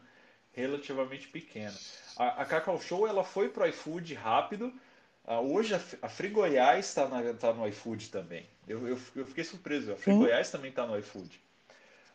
relativamente 0.51 1.27
pequena. 1.27 1.77
A, 2.17 2.41
a 2.41 2.45
Cacau 2.45 2.81
Show, 2.81 3.07
ela 3.07 3.23
foi 3.23 3.49
pro 3.49 3.67
iFood 3.67 4.15
rápido, 4.15 4.73
hoje 5.43 5.75
a, 5.75 5.81
a 6.01 6.09
Free 6.09 6.29
Goiás 6.29 6.87
está 6.87 7.07
tá 7.35 7.53
no 7.53 7.67
iFood 7.67 8.09
também. 8.09 8.47
Eu, 8.67 8.87
eu, 8.87 8.99
eu, 9.15 9.25
fiquei 9.27 9.43
surpreso, 9.43 9.91
a 9.91 9.95
Free 9.95 10.13
Sim. 10.13 10.19
Goiás 10.19 10.49
também 10.49 10.71
está 10.71 10.87
no 10.87 10.97
iFood. 10.97 11.39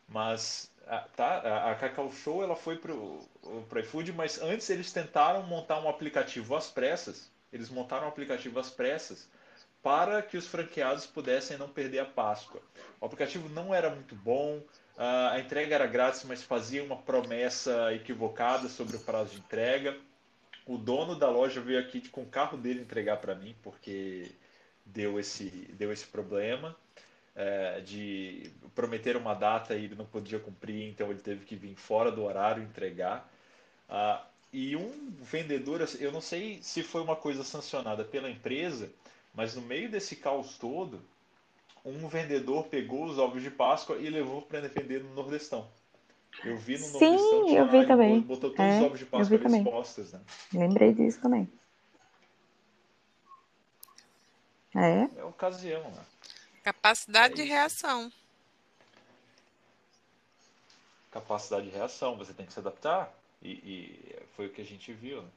Mas 0.09 0.69
a, 0.89 0.97
tá, 1.15 1.71
a 1.71 1.75
Cacau 1.75 2.11
Show 2.11 2.43
ela 2.43 2.55
foi 2.55 2.75
pro, 2.75 3.19
pro 3.69 3.79
iFood, 3.79 4.11
mas 4.11 4.41
antes 4.41 4.69
eles 4.71 4.91
tentaram 4.91 5.43
montar 5.43 5.79
um 5.79 5.87
aplicativo 5.87 6.55
às 6.55 6.69
pressas. 6.69 7.31
Eles 7.53 7.69
montaram 7.69 8.05
um 8.05 8.09
aplicativo 8.09 8.59
às 8.59 8.71
pressas 8.71 9.29
para 9.83 10.21
que 10.21 10.35
os 10.35 10.47
franqueados 10.47 11.05
pudessem 11.05 11.57
não 11.57 11.69
perder 11.69 11.99
a 11.99 12.05
Páscoa. 12.05 12.61
O 12.99 13.05
aplicativo 13.05 13.47
não 13.49 13.73
era 13.73 13.89
muito 13.89 14.15
bom, 14.15 14.61
a 14.97 15.39
entrega 15.39 15.75
era 15.75 15.87
grátis, 15.87 16.23
mas 16.25 16.43
fazia 16.43 16.83
uma 16.83 16.97
promessa 16.97 17.93
equivocada 17.93 18.67
sobre 18.67 18.97
o 18.97 18.99
prazo 18.99 19.31
de 19.31 19.37
entrega. 19.37 19.95
O 20.65 20.77
dono 20.77 21.15
da 21.15 21.29
loja 21.29 21.61
veio 21.61 21.79
aqui 21.79 22.07
com 22.09 22.23
o 22.23 22.29
carro 22.29 22.57
dele 22.57 22.81
entregar 22.81 23.17
para 23.17 23.35
mim, 23.35 23.55
porque 23.63 24.31
deu 24.85 25.19
esse, 25.19 25.45
deu 25.73 25.93
esse 25.93 26.05
problema 26.07 26.75
é, 27.35 27.81
de 27.81 28.51
prometer 28.75 29.15
uma 29.17 29.33
data 29.33 29.75
e 29.75 29.85
ele 29.85 29.95
não 29.95 30.05
podia 30.05 30.39
cumprir, 30.39 30.89
então 30.89 31.09
ele 31.09 31.19
teve 31.19 31.45
que 31.45 31.55
vir 31.55 31.75
fora 31.75 32.11
do 32.11 32.23
horário 32.23 32.63
entregar. 32.63 33.29
Ah, 33.87 34.25
e 34.51 34.75
um 34.75 35.11
vendedor, 35.21 35.87
eu 35.99 36.11
não 36.11 36.21
sei 36.21 36.59
se 36.61 36.81
foi 36.81 37.01
uma 37.01 37.15
coisa 37.15 37.43
sancionada 37.43 38.03
pela 38.03 38.29
empresa, 38.29 38.91
mas 39.33 39.55
no 39.55 39.61
meio 39.61 39.89
desse 39.89 40.15
caos 40.15 40.57
todo, 40.57 41.01
um 41.85 42.07
vendedor 42.07 42.65
pegou 42.67 43.05
os 43.05 43.17
ovos 43.17 43.41
de 43.41 43.51
Páscoa 43.51 43.97
e 43.97 44.09
levou 44.09 44.41
para 44.41 44.61
defender 44.61 45.03
no 45.03 45.13
Nordestão. 45.13 45.67
Eu 46.43 46.57
vi 46.57 46.73
no 46.73 46.85
Sim, 46.85 46.91
Nordestão. 46.91 47.47
Sim, 47.47 47.57
eu 47.57 47.67
vi 47.67 47.87
também. 47.87 48.21
Botou 48.21 48.49
todos 48.49 48.65
é, 48.65 48.79
os 48.79 48.85
ovos 48.85 48.99
de 48.99 49.05
Páscoa 49.05 49.37
expostos, 49.37 50.13
né? 50.13 50.21
Lembrei 50.53 50.93
disso 50.93 51.21
também. 51.21 51.49
É. 54.75 55.09
É 55.17 55.23
ocasião, 55.23 55.83
né? 55.91 56.01
Capacidade 56.69 57.33
é 57.33 57.35
de 57.37 57.43
reação. 57.43 58.11
Capacidade 61.09 61.65
de 61.67 61.75
reação, 61.75 62.15
você 62.15 62.31
tem 62.31 62.45
que 62.45 62.53
se 62.53 62.59
adaptar. 62.59 63.11
E, 63.41 63.51
e 63.51 64.15
foi 64.35 64.45
o 64.45 64.51
que 64.51 64.61
a 64.61 64.65
gente 64.65 64.93
viu. 64.93 65.23
Né? 65.23 65.29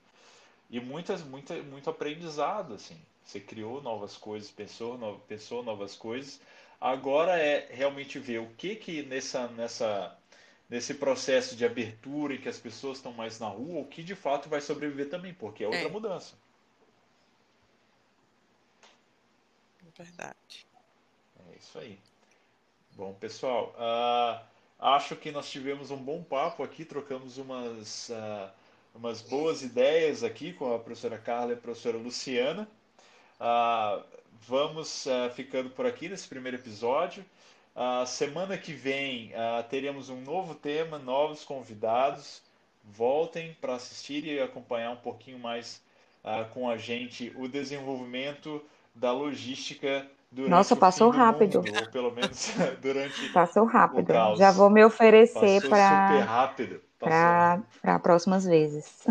E 0.68 0.78
muitas, 0.78 1.22
muita, 1.22 1.54
muito 1.62 1.88
aprendizado, 1.88 2.74
assim. 2.74 3.00
Você 3.24 3.40
criou 3.40 3.80
novas 3.80 4.14
coisas, 4.14 4.50
pensou, 4.50 4.98
no, 4.98 5.18
pensou 5.20 5.62
novas 5.62 5.96
coisas. 5.96 6.38
Agora 6.78 7.38
é 7.38 7.66
realmente 7.70 8.18
ver 8.18 8.40
o 8.40 8.50
que 8.50 8.76
que 8.76 9.02
nessa, 9.02 9.48
nessa, 9.48 10.18
nesse 10.68 10.92
processo 10.92 11.56
de 11.56 11.64
abertura 11.64 12.34
em 12.34 12.40
que 12.40 12.48
as 12.48 12.58
pessoas 12.58 12.98
estão 12.98 13.12
mais 13.12 13.38
na 13.38 13.48
rua, 13.48 13.80
o 13.80 13.88
que 13.88 14.02
de 14.02 14.14
fato 14.14 14.50
vai 14.50 14.60
sobreviver 14.60 15.08
também, 15.08 15.32
porque 15.32 15.64
é 15.64 15.66
outra 15.66 15.86
é. 15.86 15.88
mudança. 15.88 16.34
Verdade. 19.96 20.66
Isso 21.62 21.78
aí. 21.78 21.96
Bom, 22.96 23.14
pessoal, 23.14 23.72
uh, 23.78 24.44
acho 24.80 25.14
que 25.14 25.30
nós 25.30 25.48
tivemos 25.48 25.92
um 25.92 25.96
bom 25.96 26.20
papo 26.20 26.64
aqui, 26.64 26.84
trocamos 26.84 27.38
umas, 27.38 28.08
uh, 28.08 28.50
umas 28.92 29.22
boas 29.22 29.62
ideias 29.62 30.24
aqui 30.24 30.52
com 30.52 30.74
a 30.74 30.78
professora 30.80 31.16
Carla 31.18 31.52
e 31.52 31.54
a 31.54 31.56
professora 31.56 31.96
Luciana. 31.96 32.68
Uh, 33.40 34.02
vamos 34.40 35.06
ficando 35.36 35.70
por 35.70 35.86
aqui 35.86 36.08
nesse 36.08 36.26
primeiro 36.26 36.56
episódio. 36.56 37.24
semana 38.08 38.58
que 38.58 38.72
vem 38.72 39.32
teremos 39.70 40.08
um 40.08 40.20
novo 40.20 40.56
tema, 40.56 40.98
novos 40.98 41.44
convidados. 41.44 42.42
Voltem 42.82 43.56
para 43.60 43.76
assistir 43.76 44.24
e 44.24 44.40
acompanhar 44.40 44.90
um 44.90 44.96
pouquinho 44.96 45.38
mais 45.38 45.80
com 46.52 46.68
a 46.68 46.76
gente 46.76 47.32
o 47.36 47.46
desenvolvimento 47.46 48.60
da 48.96 49.12
logística 49.12 50.10
Nossa, 50.34 50.74
passou 50.74 51.10
rápido. 51.10 51.58
Mundo, 51.58 51.78
ou 51.78 51.86
pelo 51.88 52.10
menos 52.10 52.52
durante 52.80 53.28
Passou 53.30 53.64
rápido. 53.64 54.12
Já 54.36 54.50
vou 54.50 54.70
me 54.70 54.84
oferecer 54.84 55.68
para 55.68 57.60
para 57.80 57.98
próximas 57.98 58.44
vezes. 58.44 59.02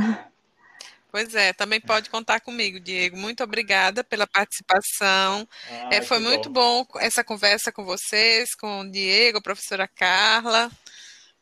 Pois 1.12 1.36
é, 1.36 1.52
também 1.52 1.82
pode 1.82 2.10
contar 2.10 2.40
comigo, 2.40 2.80
Diego. 2.80 3.18
Muito 3.18 3.44
obrigada 3.44 4.02
pela 4.02 4.26
participação. 4.26 5.46
Ah, 5.70 5.90
é, 5.92 6.02
foi 6.02 6.20
muito 6.20 6.50
bom. 6.50 6.86
bom 6.86 7.00
essa 7.00 7.22
conversa 7.22 7.70
com 7.70 7.84
vocês, 7.84 8.56
com 8.56 8.80
o 8.80 8.90
Diego, 8.90 9.40
a 9.40 9.42
professora 9.42 9.90
Carla. 9.90 10.72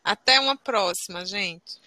Até 0.04 0.40
uma 0.40 0.58
próxima, 0.58 1.24
gente. 1.24 1.80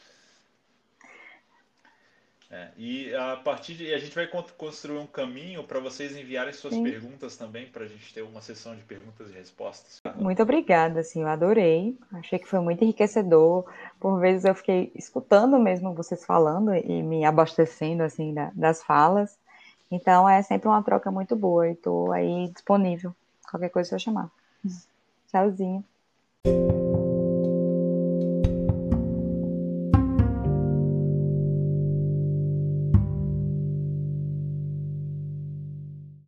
É, 2.52 2.68
e 2.76 3.14
a 3.14 3.34
partir 3.36 3.72
de. 3.72 3.94
A 3.94 3.98
gente 3.98 4.14
vai 4.14 4.26
construir 4.26 4.98
um 4.98 5.06
caminho 5.06 5.64
para 5.64 5.80
vocês 5.80 6.14
enviarem 6.14 6.52
suas 6.52 6.74
Sim. 6.74 6.82
perguntas 6.82 7.34
também, 7.34 7.66
para 7.66 7.84
a 7.84 7.88
gente 7.88 8.12
ter 8.12 8.20
uma 8.20 8.42
sessão 8.42 8.76
de 8.76 8.82
perguntas 8.82 9.30
e 9.30 9.32
respostas. 9.32 10.02
Muito 10.16 10.42
obrigada, 10.42 11.00
assim, 11.00 11.22
eu 11.22 11.28
adorei. 11.28 11.96
Achei 12.12 12.38
que 12.38 12.46
foi 12.46 12.60
muito 12.60 12.84
enriquecedor. 12.84 13.64
Por 13.98 14.20
vezes 14.20 14.44
eu 14.44 14.54
fiquei 14.54 14.92
escutando 14.94 15.58
mesmo 15.58 15.94
vocês 15.94 16.26
falando 16.26 16.74
e 16.74 17.02
me 17.02 17.24
abastecendo, 17.24 18.02
assim, 18.02 18.34
da, 18.34 18.50
das 18.54 18.82
falas. 18.82 19.34
Então 19.90 20.28
é 20.28 20.42
sempre 20.42 20.68
uma 20.68 20.82
troca 20.82 21.10
muito 21.10 21.34
boa 21.34 21.66
e 21.66 21.72
estou 21.72 22.12
aí 22.12 22.48
disponível. 22.48 23.14
Qualquer 23.50 23.70
coisa 23.70 23.88
é 23.88 23.98
só 23.98 23.98
chamar. 23.98 24.30
Tchauzinho. 25.30 25.82